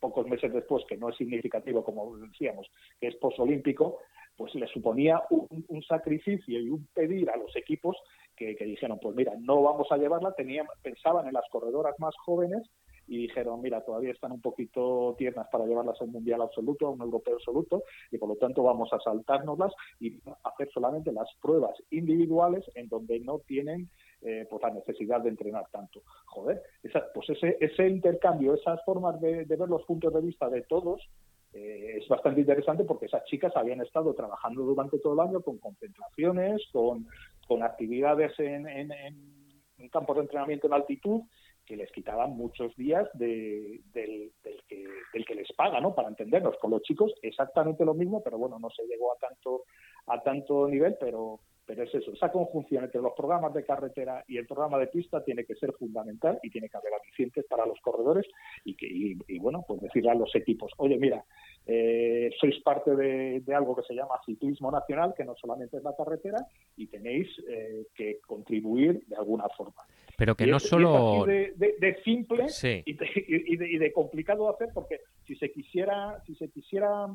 [0.00, 2.66] pocos meses después, que no es significativo, como decíamos,
[3.00, 3.98] que es posolímpico,
[4.36, 7.96] pues le suponía un, sacrificio y un pedir a los equipos
[8.36, 12.62] que, dijeron, pues mira, no vamos a llevarla, tenían, pensaban en las corredoras más jóvenes
[13.08, 16.90] y dijeron, mira, todavía están un poquito tiernas para llevarlas a un mundial absoluto, a
[16.90, 21.74] un europeo absoluto, y por lo tanto vamos a saltárnoslas y hacer solamente las pruebas
[21.90, 23.88] individuales en donde no tienen
[24.22, 26.02] eh, pues la necesidad de entrenar tanto.
[26.26, 26.62] Joder,
[27.14, 31.08] pues ese, ese intercambio, esas formas de, ver los puntos de vista de todos,
[31.52, 35.58] eh, es bastante interesante porque esas chicas habían estado trabajando durante todo el año con
[35.58, 37.06] concentraciones, con,
[37.46, 38.92] con actividades en, en,
[39.78, 41.22] en campos de entrenamiento en altitud
[41.68, 44.32] que les quitaban muchos días de, del,
[44.66, 45.94] que, del, que, les paga, ¿no?
[45.94, 46.56] Para entendernos.
[46.56, 49.64] Con los chicos exactamente lo mismo, pero bueno, no se llegó a tanto
[50.06, 54.38] a tanto nivel, pero pero es eso, esa conjunción entre los programas de carretera y
[54.38, 57.78] el programa de pista tiene que ser fundamental y tiene que haber alicientes para los
[57.80, 58.24] corredores
[58.64, 61.22] y, que, y, bueno, pues decirle a los equipos, oye, mira,
[61.66, 65.94] eh, sois parte de, algo que se llama ciclismo nacional, que no solamente es la
[65.94, 66.38] carretera,
[66.74, 69.82] y tenéis eh, que contribuir de alguna forma.
[70.16, 71.26] Pero que no solo...
[71.26, 72.46] de, simple
[72.86, 77.08] y, de, y, de, complicado hacer, porque si se quisiera, si se quisiera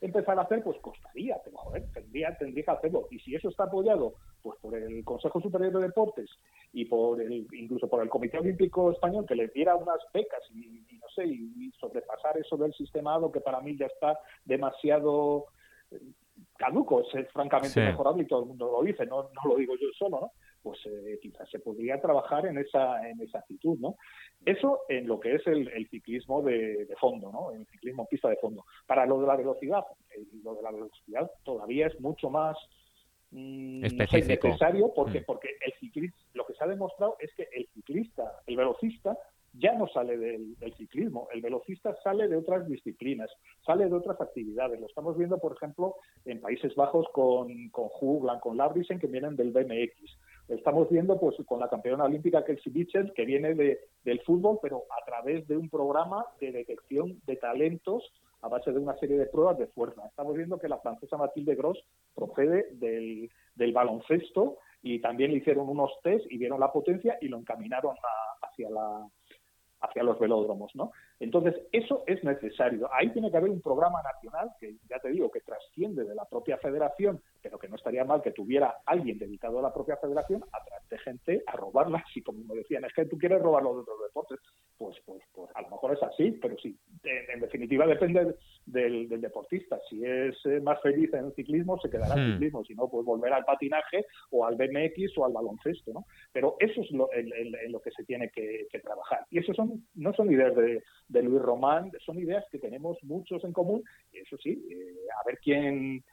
[0.00, 3.06] empezar a hacer, pues costaría, pero joder, tendría, tendría que hacerlo.
[3.10, 6.30] Y si eso está apoyado pues por el Consejo Superior de Deportes
[6.72, 10.66] y por el, incluso por el Comité Olímpico Español que le diera unas becas y,
[10.98, 15.46] no sé, y, sobrepasar eso del sistemado que para mí ya está demasiado
[15.90, 16.00] eh,
[16.56, 19.88] caduco, es, francamente mejorable y todo el mundo lo dice, no, no lo digo yo
[19.98, 20.32] solo, ¿no?
[20.66, 23.94] Pues eh, quizás se podría trabajar en esa, en esa actitud, ¿no?
[24.44, 27.52] Eso en lo que es el, ciclismo de, fondo, ¿no?
[27.52, 28.64] El ciclismo pista de fondo.
[28.84, 32.56] Para lo de la velocidad, eh, lo de la velocidad todavía es mucho más
[33.30, 35.24] mm, necesario porque, mm.
[35.24, 39.16] porque el ciclista, lo que se ha demostrado es que el ciclista, el velocista,
[39.58, 43.30] ya no sale del, ciclismo, el velocista sale de otras disciplinas,
[43.64, 44.80] sale de otras actividades.
[44.80, 45.94] Lo estamos viendo, por ejemplo,
[46.24, 50.18] en Países Bajos con, con Hugland, con Labrisen, que vienen del BMX.
[50.48, 54.84] Estamos viendo pues con la campeona olímpica Kelsey Mitchell, que viene de, del fútbol, pero
[54.90, 59.26] a través de un programa de detección de talentos a base de una serie de
[59.26, 60.06] pruebas de fuerza.
[60.06, 61.82] Estamos viendo que la francesa Mathilde Gross
[62.14, 67.28] procede del, del baloncesto y también le hicieron unos test y vieron la potencia y
[67.28, 67.96] lo encaminaron
[68.40, 69.08] hacia la
[69.80, 70.92] hacia los velódromos, ¿no?
[71.20, 72.88] Entonces, eso es necesario.
[72.92, 76.24] Ahí tiene que haber un programa nacional que, ya te digo, que trasciende de la
[76.24, 80.42] propia federación, pero que no estaría mal que tuviera alguien dedicado a la propia federación
[80.52, 82.04] a traer de gente a robarla.
[82.12, 84.40] Si, como decían, es que tú quieres robarlo de otros deportes,
[84.76, 88.34] pues, pues, pues a lo mejor es así, pero sí, en, definitiva depende
[88.66, 89.78] del, deportista.
[89.88, 92.32] Si es eh, más feliz en el ciclismo, se quedará en el hmm.
[92.32, 96.04] ciclismo, si no, pues volver al patinaje o al BMX o al baloncesto, ¿no?
[96.32, 97.30] Pero eso es lo, en,
[97.70, 99.24] lo que se tiene que, trabajar.
[99.30, 103.52] Y eso son, no son ideas de, Luis Román, son ideas que tenemos muchos en
[103.52, 106.04] común, y eso sí, eh, a ver quién,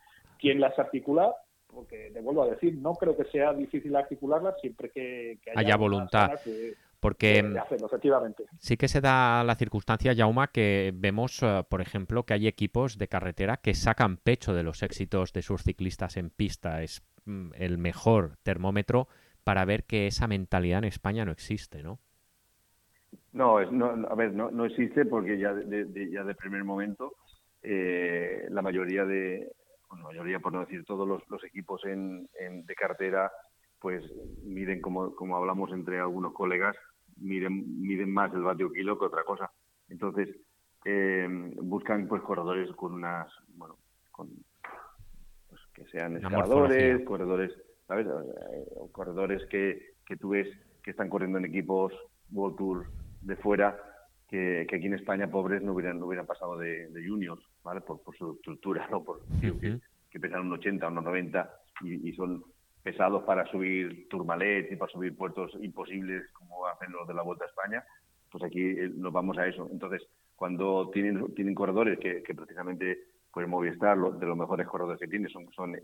[0.43, 1.33] quién las articula,
[1.67, 6.31] porque, le vuelvo a decir, no creo que sea difícil articularlas siempre que, haya, voluntad.
[6.99, 8.45] Porque efectivamente.
[8.59, 12.97] sí que se da la circunstancia, Jauma, que vemos, eh, por ejemplo, que hay equipos
[12.97, 16.81] de carretera que sacan pecho de los éxitos de sus ciclistas en pista.
[16.81, 19.07] Es mm, el mejor termómetro
[19.43, 21.99] para ver que esa mentalidad en España no existe, ¿no?
[23.31, 27.15] No, no a ver, no, no existe porque ya de, ya de primer momento
[27.61, 29.51] eh, la mayoría de,
[29.93, 32.27] bueno, mayoría por no decir todos los, equipos en,
[32.65, 33.31] de cartera,
[33.79, 34.03] pues
[34.43, 36.75] miden como, como hablamos entre algunos colegas,
[37.17, 39.51] miden, miden más el vatio kilo que otra cosa.
[39.89, 40.29] Entonces,
[40.85, 41.27] eh,
[41.61, 43.77] buscan pues corredores con unas, bueno,
[44.11, 44.29] con,
[45.47, 47.51] pues, que sean escaladores, corredores,
[47.87, 48.07] ¿sabes?
[48.07, 50.47] Eh, corredores que, que tú ves
[50.81, 51.93] que están corriendo en equipos
[52.31, 52.85] World Tour
[53.21, 53.77] de fuera,
[54.27, 57.81] que, aquí en España pobres no hubieran, no hubieran pasado de, juniors, ¿vale?
[57.81, 59.03] Por, su estructura, ¿no?
[59.03, 61.49] Por, que, que, pesan un 80, unos 90
[61.81, 62.43] y, y son
[62.83, 67.45] pesados para subir turmalets y para subir puertos imposibles como hacen los de la Vuelta
[67.45, 67.83] a España,
[68.29, 69.69] pues aquí eh, nos vamos a eso.
[69.71, 70.01] Entonces,
[70.35, 72.99] cuando tienen, tienen corredores que, precisamente
[73.31, 75.75] pues Movistar, de los mejores corredores que tiene, son, son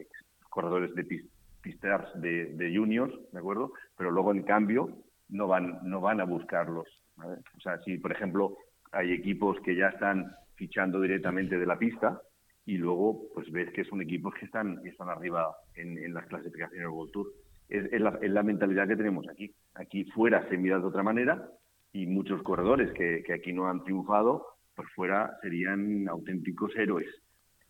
[0.49, 1.23] corredores de
[1.61, 3.73] pistars de, de juniors, ¿de acuerdo?
[3.97, 4.89] Pero luego, en cambio,
[5.29, 6.87] no van, no van a buscarlos.
[7.17, 8.57] O sea, si, por ejemplo,
[8.91, 12.21] hay equipos que ya están fichando directamente de la pista,
[12.65, 16.89] y luego pues ves que son equipos que están, están arriba en, las clasificaciones del
[16.89, 17.27] World Tour.
[17.69, 19.55] Es, la, mentalidad que tenemos aquí.
[19.75, 21.49] Aquí fuera se mira de otra manera
[21.93, 24.45] y muchos corredores que, aquí no han triunfado,
[24.75, 27.09] por fuera serían auténticos héroes.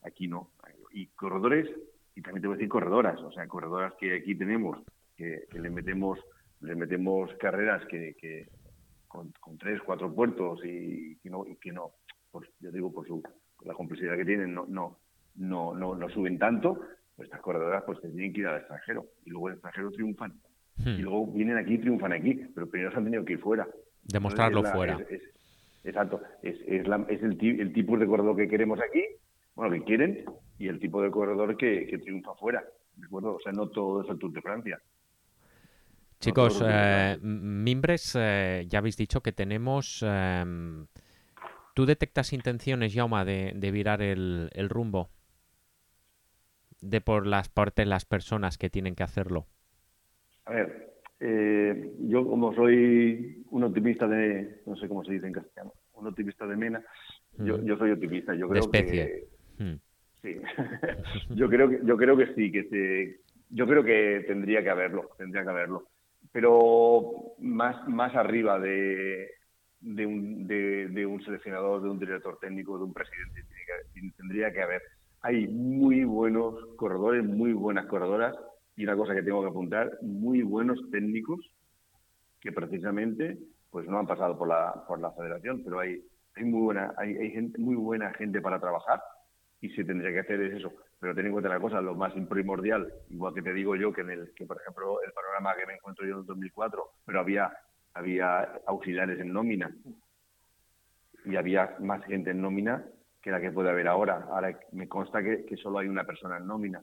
[0.01, 0.49] Aquí no.
[0.91, 1.69] Y corredores,
[2.15, 4.79] y también te voy a decir corredoras, o sea, corredoras que aquí tenemos,
[5.15, 6.19] que, le metemos
[6.61, 8.47] le metemos carreras que, que
[9.07, 11.91] con, tres, cuatro puertos y, que no, y que no,
[12.31, 13.21] pues, yo digo por su
[13.65, 14.99] la complejidad que tienen no, no,
[15.35, 16.79] no, no, no suben tanto,
[17.15, 20.33] pues estas corredoras pues tienen que ir al extranjero y luego el extranjero triunfan.
[20.77, 20.89] Hmm.
[20.89, 23.67] Y luego vienen aquí y triunfan aquí, pero primero se han tenido que ir fuera.
[24.03, 24.97] Demostrarlo fuera.
[25.83, 29.03] exacto, es, es, la, es el, el, tipo de corredor que queremos aquí,
[29.55, 30.23] bueno, que quieren,
[30.57, 32.63] y el tipo de corredor que, que triunfa fuera.
[32.95, 33.35] ¿De acuerdo?
[33.35, 34.79] O sea, no todo es el Tour de Francia.
[36.19, 40.43] Chicos, eh, Mimbres, eh, ya habéis dicho que tenemos eh,
[41.79, 45.11] ¿Tú detectas intenciones, Yauma, de, de virar el, rumbo?
[46.81, 49.47] De por las partes las personas que tienen que hacerlo.
[50.43, 55.31] A ver, eh, yo como soy un optimista de, no sé cómo se dice en
[55.31, 56.83] castellano, un optimista de mena,
[57.37, 57.63] yo, mm.
[57.63, 58.35] yo soy optimista.
[58.35, 59.29] Yo creo de especie.
[59.57, 59.79] Que, mm.
[60.21, 60.35] Sí,
[61.29, 63.21] yo creo que yo creo que sí, que se,
[63.51, 65.87] yo creo que tendría que haberlo, tendría que haberlo,
[66.33, 69.38] pero más más arriba de
[69.81, 73.43] de un, de, un seleccionador, de un director técnico, de un presidente.
[74.17, 74.81] tendría que haber.
[75.21, 78.35] Hay muy buenos corredores, muy buenas corredoras
[78.75, 81.39] y una cosa que tengo que apuntar, muy buenos técnicos
[82.39, 83.37] que precisamente
[83.69, 86.01] pues no han pasado por la, por la federación, pero hay,
[86.35, 89.01] hay muy buena, hay, hay gente, muy buena gente para trabajar
[89.61, 90.71] y se tendría que hacer es eso.
[90.99, 94.01] Pero ten en cuenta una cosa, lo más primordial, igual que te digo yo que
[94.01, 97.19] en el que por ejemplo el programa que me encuentro yo en el 2004, pero
[97.19, 97.51] había
[97.99, 99.75] había auxiliares en nómina
[101.25, 102.85] y había más gente en nómina
[103.21, 104.25] que la que puede haber ahora.
[104.31, 106.81] Ahora me consta que, solo hay una persona en nómina.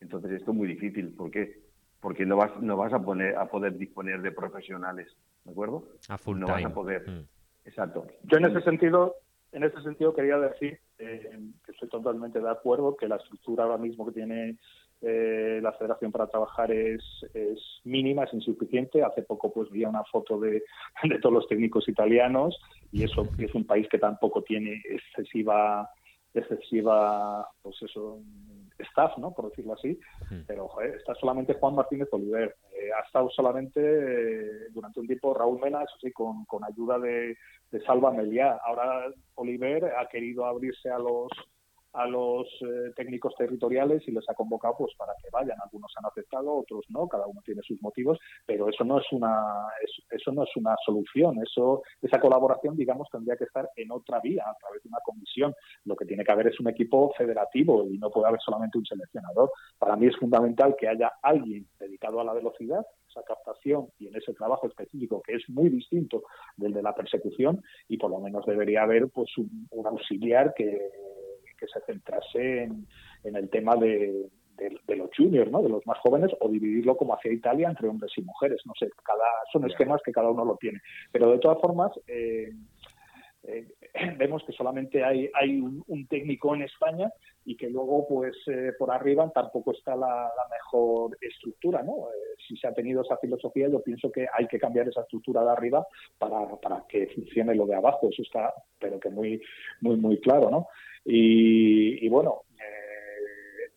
[0.00, 1.14] Entonces esto es muy difícil.
[1.14, 1.60] ¿Por qué?
[2.00, 5.88] Porque no vas, no vas a, poner, a poder disponer de profesionales, ¿de acuerdo?
[6.08, 7.08] A full no vas a poder.
[7.08, 7.26] Mm.
[7.66, 8.06] Exacto.
[8.24, 9.16] Yo en ese sentido,
[9.52, 13.78] en ese sentido quería decir eh, que estoy totalmente de acuerdo que la estructura ahora
[13.78, 14.58] mismo que tiene
[15.06, 17.02] eh, la federación para trabajar es,
[17.34, 19.02] es, mínima, es insuficiente.
[19.02, 20.62] Hace poco pues vi una foto de,
[21.02, 22.58] de todos los técnicos italianos
[22.90, 25.88] y eso es un país que tampoco tiene excesiva
[26.32, 28.18] excesiva pues eso
[28.78, 29.98] staff no por decirlo así.
[30.46, 32.56] Pero joder, está solamente Juan Martínez Oliver.
[32.72, 36.98] Eh, ha estado solamente eh, durante un tiempo Raúl Mena eso sí con, con ayuda
[36.98, 37.36] de,
[37.70, 38.58] de Salva Meliá.
[38.64, 41.30] Ahora Oliver ha querido abrirse a los
[41.94, 45.56] a los eh, técnicos territoriales y les ha convocado pues para que vayan.
[45.62, 49.32] Algunos han aceptado, otros no, cada uno tiene sus motivos, pero eso no es una
[50.10, 51.40] eso no es una solución.
[51.42, 55.54] Eso esa colaboración, digamos, tendría que estar en otra vía a través de una comisión.
[55.84, 58.86] Lo que tiene que haber es un equipo federativo y no puede haber solamente un
[58.86, 59.50] seleccionador.
[59.78, 64.16] Para mí es fundamental que haya alguien dedicado a la velocidad esa captación y en
[64.16, 66.24] ese trabajo específico que es muy distinto
[66.56, 70.90] del de la persecución y por lo menos debería haber pues un auxiliar que
[71.58, 72.86] que se centrase en,
[73.36, 74.28] el tema de,
[74.88, 75.62] los juniors, ¿no?
[75.62, 78.60] de los más jóvenes, o dividirlo como hacía Italia entre hombres y mujeres.
[78.64, 80.80] No sé, cada, son esquemas que cada uno lo tiene.
[81.10, 82.50] Pero de todas formas, eh,
[83.46, 83.66] eh,
[84.18, 87.10] vemos que solamente hay, hay un, técnico en España
[87.44, 92.08] y que luego, pues, eh, por arriba tampoco está la, mejor estructura, ¿no?
[92.08, 95.42] Eh, si se ha tenido esa filosofía, yo pienso que hay que cambiar esa estructura
[95.44, 95.86] de arriba
[96.18, 99.40] para, para que funcione lo de abajo, eso está, pero que muy,
[99.80, 100.68] muy, muy claro, ¿no?
[101.04, 102.42] Y, y bueno,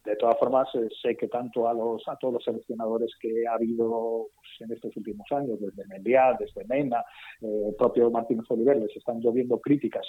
[0.08, 3.56] de todas formas, eh, sé que tanto a los a todos los seleccionadores que ha
[3.56, 7.04] habido pues, en estos últimos años, desde Mendiá, desde Mena,
[7.42, 10.08] eh, el propio Martínez Oliver, les están lloviendo críticas,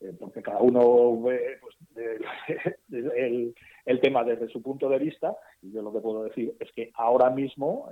[0.00, 1.74] eh, porque cada uno ve pues,
[2.92, 6.90] el, tema desde su punto de vista, y yo lo que puedo decir es que
[6.94, 7.88] ahora mismo,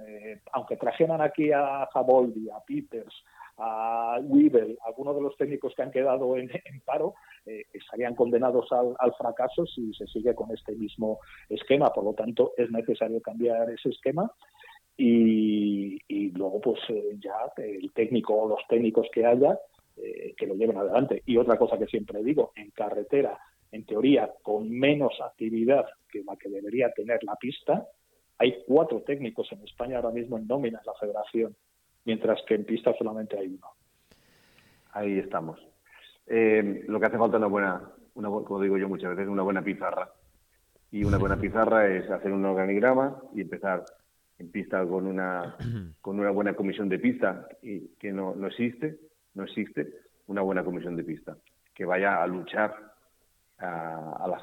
[0.52, 3.14] aunque trajeran aquí a Jaboldi, a Peters,
[3.56, 6.50] a Weaver, algunos de los técnicos que han quedado en,
[6.84, 7.14] paro,
[7.46, 11.92] eh, estarían condenados al, fracaso si se sigue con este mismo esquema.
[11.92, 14.30] Por lo tanto, es necesario cambiar ese esquema
[14.96, 19.58] y, luego, pues eh, ya el técnico o los técnicos que haya,
[19.96, 21.22] eh, que lo lleven adelante.
[21.26, 23.38] Y otra cosa que siempre digo, en carretera,
[23.70, 27.86] en teoría, con menos actividad que la que debería tener la pista,
[28.38, 31.56] hay cuatro técnicos en España ahora mismo en nómina en la federación
[32.04, 33.68] mientras que en pista solamente hay uno.
[34.92, 35.60] Ahí estamos.
[36.26, 37.82] Eh, lo que hace falta es una buena,
[38.14, 40.10] una, como digo yo muchas veces, una buena pizarra.
[40.90, 43.84] Y una buena pizarra es hacer un organigrama y empezar
[44.38, 45.56] en pista con una,
[46.00, 48.98] con una buena comisión de pista, y que no, no existe,
[49.34, 49.92] no existe
[50.26, 51.36] una buena comisión de pista,
[51.74, 52.74] que vaya a luchar
[53.58, 54.42] a, las,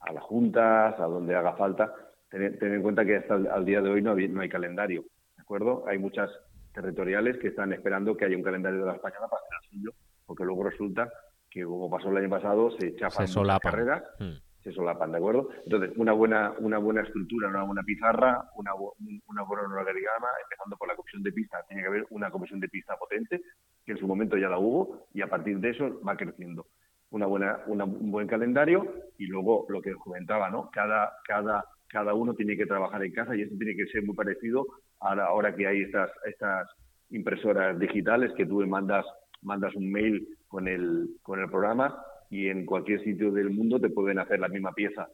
[0.00, 1.94] a las juntas, a donde haga falta.
[2.28, 5.04] Tener, en cuenta que hasta el, al día de hoy no hay, no hay calendario,
[5.36, 5.84] ¿de acuerdo?
[5.86, 6.30] Hay muchas
[6.76, 9.90] territoriales que están esperando que haya un calendario de la española para hacer el suyo,
[10.26, 11.10] porque luego resulta
[11.50, 14.62] que, como pasó el año pasado, se chafan las carreras, mm.
[14.62, 15.48] se solapan, ¿de acuerdo?
[15.64, 20.88] Entonces, una buena, una buena estructura, una buena pizarra, una, una buena organigrama, empezando por
[20.88, 23.40] la comisión de pista, tiene que haber una comisión de pista potente,
[23.84, 26.66] que en su momento ya la hubo, y a partir de eso va creciendo.
[27.08, 28.84] Una buena, un buen calendario
[29.16, 30.70] y luego lo que os comentaba, ¿no?
[30.72, 34.14] Cada, cada, cada uno tiene que trabajar en casa y eso tiene que ser muy
[34.14, 34.66] parecido
[35.00, 36.68] ahora, que hay estas, estas
[37.10, 39.04] impresoras digitales que tú mandas,
[39.42, 43.90] mandas un mail con el, con el programa y en cualquier sitio del mundo te
[43.90, 45.08] pueden hacer la misma pieza.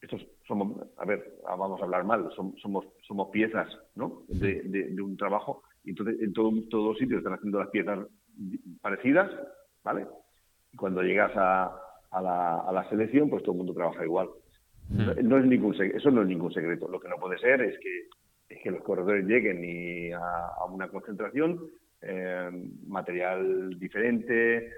[0.00, 4.22] Estos somos, a ver, ah, vamos a hablar mal, somos, somos piezas ¿no?
[4.28, 7.98] de, de, un trabajo y entonces en todo, todos sitios están haciendo las piezas
[8.80, 9.30] parecidas,
[9.82, 10.06] ¿vale?
[10.72, 11.76] Y cuando llegas a,
[12.10, 14.28] a, la, a la selección, pues todo el mundo trabaja igual.
[14.88, 15.28] Hmm.
[15.28, 16.88] No es ningún, eso no es ningún secreto.
[16.88, 18.08] Lo que no puede ser es que
[18.48, 21.60] es que los corredores lleguen y a, una concentración,
[22.00, 22.50] eh,
[22.86, 24.72] material diferente, eh,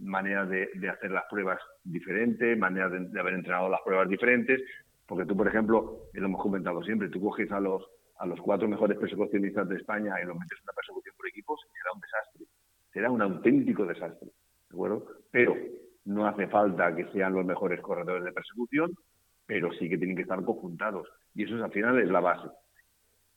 [0.00, 4.60] maneras de, hacer las pruebas diferentes, maneras de, haber entrenado las pruebas diferentes,
[5.06, 7.82] porque tú, por ejemplo, lo hemos comentado siempre, tú coges a los,
[8.18, 11.60] a los cuatro mejores persecucionistas de España y los metes en una persecución por equipos
[11.64, 12.46] y será un desastre,
[12.92, 15.06] será un auténtico desastre, ¿de acuerdo?
[15.30, 15.56] Pero
[16.04, 18.92] no hace falta que sean los mejores corredores de persecución,
[19.46, 21.08] pero sí que tienen que estar conjuntados.
[21.34, 22.48] Y eso al final es la base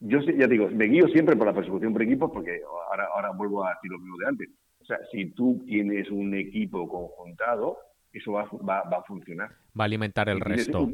[0.02, 3.66] yo ya digo, me guío siempre por la persecución por equipos porque ahora, ahora vuelvo
[3.66, 4.50] a decir lo mismo de antes.
[4.80, 7.78] O sea, si tú tienes un equipo conjuntado,
[8.12, 9.50] eso va, va, va a funcionar.
[9.80, 10.90] Va a alimentar el resto.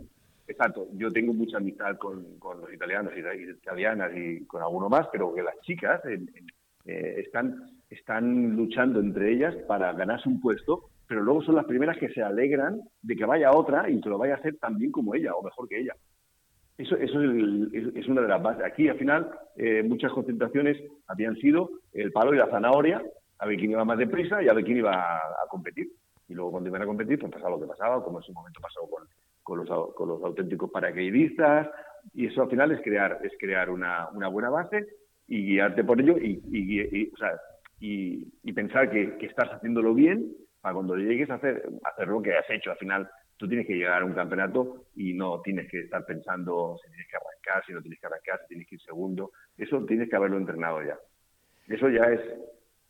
[0.46, 0.88] exacto.
[0.94, 5.34] Yo tengo mucha amistad con, con, los italianos y italianas y con alguno más, pero
[5.34, 7.56] que las chicas eh, están,
[7.90, 12.22] están luchando entre ellas para ganarse un puesto, pero luego son las primeras que se
[12.22, 15.34] alegran de que vaya otra y que lo vaya a hacer tan bien como ella
[15.34, 15.96] o mejor que ella.
[16.78, 18.64] Eso, eso es, una de las bases.
[18.64, 23.02] Aquí, al final, eh, muchas concentraciones habían sido el palo y la zanahoria,
[23.40, 25.90] a ver quién iba más deprisa y a ver quién iba a, competir.
[26.28, 28.60] Y luego, cuando iban a competir, pues pasaba lo que pasaba, como en su momento
[28.62, 29.04] pasó con,
[29.42, 31.68] con, los, con los auténticos paracaidistas.
[32.14, 34.86] Y eso, al final, es crear, es crear una, una buena base
[35.28, 37.32] y guiarte por ello y, y, o sea,
[37.80, 42.22] y, y pensar que, que, estás haciéndolo bien para cuando llegues a hacer, hacer lo
[42.22, 42.72] que has hecho.
[42.72, 46.78] Al final, tú tienes que llegar a un campeonato y no tienes que estar pensando
[46.84, 49.32] si tienes que arrancar, si no tienes que arrancar, si tienes que ir segundo.
[49.58, 50.98] Eso tienes que haberlo entrenado ya.
[51.68, 52.22] Eso ya es,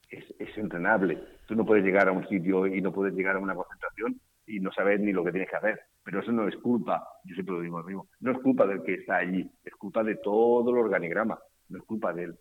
[0.10, 1.22] es, entrenable.
[1.48, 4.60] Tú no puedes llegar a un sitio y no puedes llegar a una concentración y
[4.60, 5.82] no saber ni lo que tienes que hacer.
[6.04, 8.82] Pero eso no es culpa, yo siempre lo digo lo mismo, no es culpa del
[8.82, 11.38] que está allí, es culpa de todo el organigrama,
[11.68, 12.40] no es culpa de él.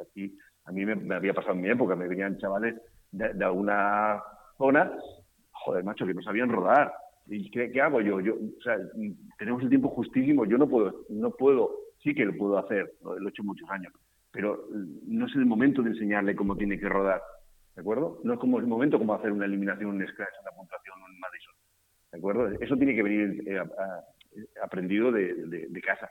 [0.00, 2.74] Aquí, a mí me, había pasado en mi época, me venían chavales
[3.10, 4.22] de, de alguna
[4.58, 4.92] zona
[5.60, 6.92] joder, macho, que no sabían rodar.
[7.26, 8.20] ¿Y qué, hago yo?
[8.20, 8.34] yo?
[8.34, 8.76] O sea,
[9.38, 11.70] tenemos el tiempo justísimo, yo no puedo, no puedo,
[12.02, 13.92] sí que lo puedo hacer, lo, he hecho muchos años,
[14.32, 14.66] pero
[15.06, 17.22] no es el momento de enseñarle cómo tiene que rodar,
[17.76, 18.20] ¿de acuerdo?
[18.24, 21.54] No es como el momento como hacer una eliminación, un scratch, una puntuación, un Madison,
[22.12, 22.48] ¿de acuerdo?
[22.60, 23.62] Eso tiene que venir eh,
[24.64, 26.08] aprendido de, casa.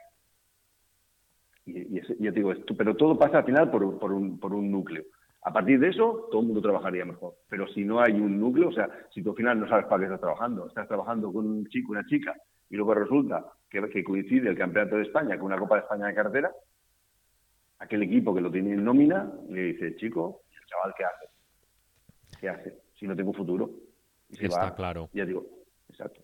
[1.66, 4.54] Y, y, ya te digo, esto, pero todo pasa al final por, por, un, por
[4.54, 5.04] un núcleo.
[5.42, 7.36] A partir de eso, todo el mundo trabajaría mejor.
[7.50, 10.00] Pero si no hay un núcleo, o sea, si tú al final no sabes para
[10.00, 12.36] qué estás trabajando, estás trabajando con un chico, una chica,
[12.70, 16.14] y luego resulta que, coincide el campeonato de España con una Copa de España de
[16.14, 16.52] carretera,
[17.80, 22.40] aquel equipo que lo tiene en nómina le dice, chico, chaval, ¿qué hace?
[22.40, 22.78] ¿Qué hace?
[23.00, 23.72] Si no tengo futuro.
[24.30, 25.10] Está claro.
[25.14, 25.46] Ya digo,
[25.90, 26.22] exacto.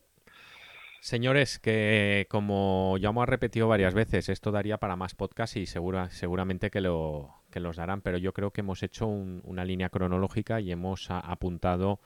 [0.99, 6.09] Señores, que como ya hemos repetido varias veces, esto daría para más podcasts y segura,
[6.09, 10.59] seguramente que, lo, que los darán, pero yo creo que hemos hecho una línea cronológica
[10.59, 12.01] y hemos apuntado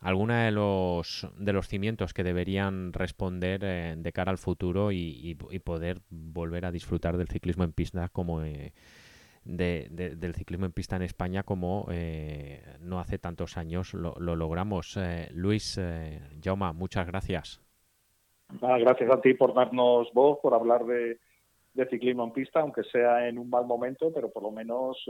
[0.00, 5.36] algunos de los, de los cimientos que deberían responder eh, de cara al futuro y,
[5.64, 8.72] poder volver a disfrutar del ciclismo en pista como eh,
[9.44, 14.98] del ciclismo en pista en España como eh, no hace tantos años lo, logramos.
[15.30, 15.80] Luis,
[16.42, 17.60] Jauma, muchas gracias.
[18.50, 21.20] gracias a ti por darnos voz, por hablar de,
[21.76, 25.04] de ciclismo en pista, aunque sea en un mal momento, pero por lo menos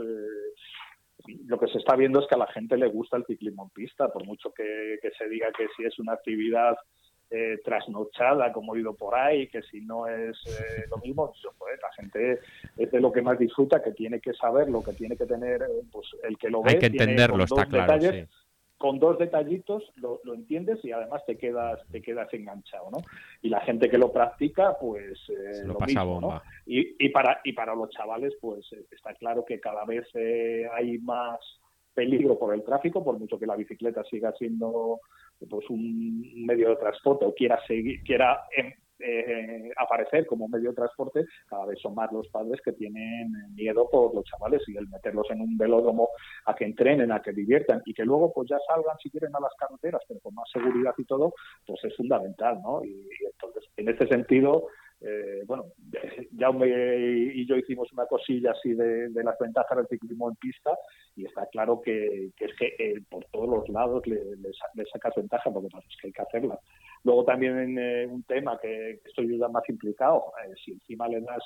[1.45, 3.69] lo que se está viendo es que a la gente le gusta el ciclismo en
[3.69, 6.75] pista, por mucho que, se diga que si es una actividad
[7.29, 11.79] eh, trasnochada, como he oído por ahí, que si no es eh, lo mismo, pues,
[11.81, 12.39] la gente
[12.77, 15.61] es de lo que más disfruta, que tiene que saber lo que tiene que tener
[15.63, 16.71] eh, pues, el que lo ve.
[16.71, 17.99] Hay que entenderlo, está claro.
[18.01, 18.25] sí
[18.77, 22.99] con dos detallitos lo, entiendes y además te quedas te quedas enganchado no
[23.41, 26.43] y la gente que lo practica pues eh, lo, pasa bomba.
[26.65, 30.67] y, y para y para los chavales pues eh, está claro que cada vez eh,
[30.73, 31.39] hay más
[31.93, 34.99] peligro por el tráfico por mucho que la bicicleta siga siendo
[35.49, 40.75] pues un medio de transporte o quiera seguir quiera em, eh, aparecer como medio de
[40.75, 44.87] transporte, cada vez son más los padres que tienen miedo por los chavales y el
[44.87, 46.09] meterlos en un velódromo
[46.45, 49.39] a que entrenen, a que diviertan y que luego pues ya salgan si quieren a
[49.39, 51.33] las carreteras, pero con más seguridad y todo,
[51.65, 52.83] pues es fundamental, ¿no?
[52.83, 54.67] y entonces, en este sentido,
[54.99, 55.65] eh, bueno,
[56.37, 56.67] Jaume
[57.33, 60.71] y yo hicimos una cosilla así de, las ventajas del ciclismo en pista
[61.15, 64.19] y está claro que, es que eh, por todos los lados le,
[64.91, 66.59] sacas ventaja, porque pasa es que hay que hacerla.
[67.03, 70.31] Luego también en, eh, un tema que, estoy ya más implicado,
[70.63, 71.43] si encima le das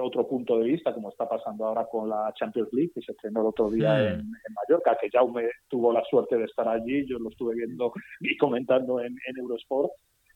[0.00, 3.40] otro punto de vista, como está pasando ahora con la Champions League, que se estrenó
[3.40, 4.20] el otro día mm.
[4.20, 8.36] en, Mallorca, que Jaume tuvo la suerte de estar allí, yo lo estuve viendo y
[8.36, 9.90] comentando en Eurosport,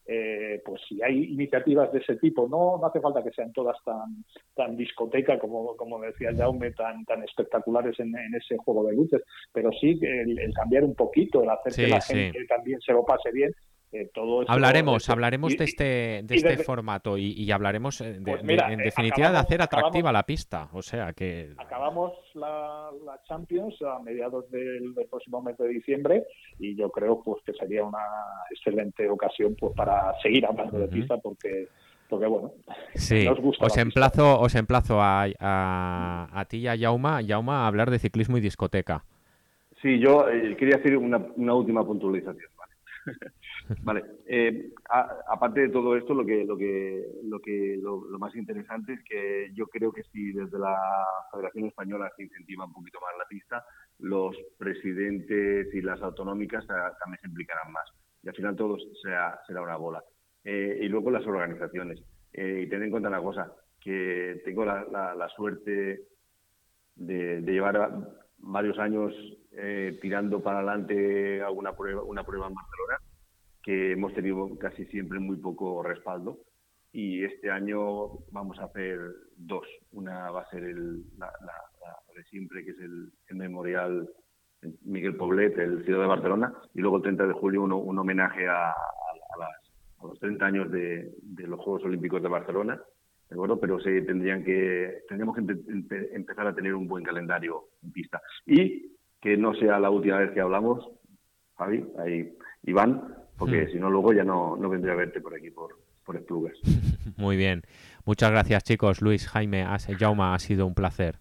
[0.08, 3.76] eh, pues si hay iniciativas de ese tipo, no, no hace falta que sean todas
[3.84, 9.22] tan, tan discoteca como, como decía Jaume, tan, tan espectaculares en, ese juego de luces,
[9.52, 13.30] pero sí el, cambiar un poquito, el hacer que la gente también se lo pase
[13.32, 13.52] bien
[14.02, 14.10] eh,
[14.48, 19.38] hablaremos, hablaremos de este, de este formato y, hablaremos eh, pues en eh, definitiva de
[19.38, 20.68] hacer atractiva la pista.
[20.72, 22.90] O sea que acabamos la,
[23.26, 26.24] Champions a mediados del, próximo mes de diciembre
[26.58, 27.98] y yo creo pues que sería una
[28.50, 31.68] excelente ocasión pues para seguir hablando de pista porque
[32.08, 32.52] porque bueno,
[33.24, 37.90] nos gusta os emplazo, os emplazo a, a, ti y a Yauma, Yauma a hablar
[37.90, 39.04] de ciclismo y discoteca.
[39.82, 40.24] Sí, yo
[40.56, 42.48] quería hacer una, una última puntualización.
[43.82, 44.04] vale.
[44.26, 44.70] Eh,
[45.28, 49.50] aparte de todo esto, lo que lo que lo que lo, más interesante es que
[49.54, 50.76] yo creo que si desde la
[51.32, 53.64] Federación Española se incentiva un poquito más la pista,
[53.98, 57.88] los presidentes y las autonómicas también se implicarán más.
[58.22, 60.02] Y al final todo será, será una bola.
[60.44, 62.02] Eh, y luego las organizaciones.
[62.32, 64.84] Eh, y ten en cuenta una cosa, que tengo la,
[65.14, 66.02] la, suerte
[66.96, 67.76] de llevar
[68.46, 69.12] varios años
[69.52, 72.98] eh, tirando para adelante alguna prueba, una prueba en Barcelona,
[73.62, 76.38] que hemos tenido casi siempre muy poco respaldo.
[76.92, 78.98] Y este año vamos a hacer
[79.36, 79.66] dos.
[79.92, 81.30] Una va a ser el, la,
[82.14, 84.08] de siempre, que es el, memorial
[84.82, 88.72] Miguel Poblet, el ciudad de Barcelona, y luego el 30 de julio un homenaje a,
[90.02, 92.80] los 30 años de, los Juegos Olímpicos de Barcelona.
[93.30, 95.42] ¿De Pero se tendrían que, tendríamos que
[96.14, 98.20] empezar a tener un buen calendario en pista.
[98.46, 100.88] Y que no sea la última vez que hablamos,
[101.56, 103.70] Javi, ahí, Iván, porque hmm.
[103.72, 106.56] si no luego ya no, no vendré a verte por aquí, por, por Esplugas.
[107.16, 107.62] Muy bien.
[108.04, 109.00] Muchas gracias, chicos.
[109.02, 109.66] Luis, Jaime,
[109.98, 111.16] Jauma, ha sido un placer.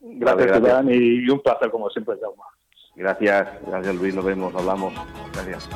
[0.00, 2.44] Gracias, Iván, y un placer como siempre, Jauma.
[2.94, 4.92] Gracias, gracias Luis, nos vemos, hablamos.
[5.32, 5.68] Gracias.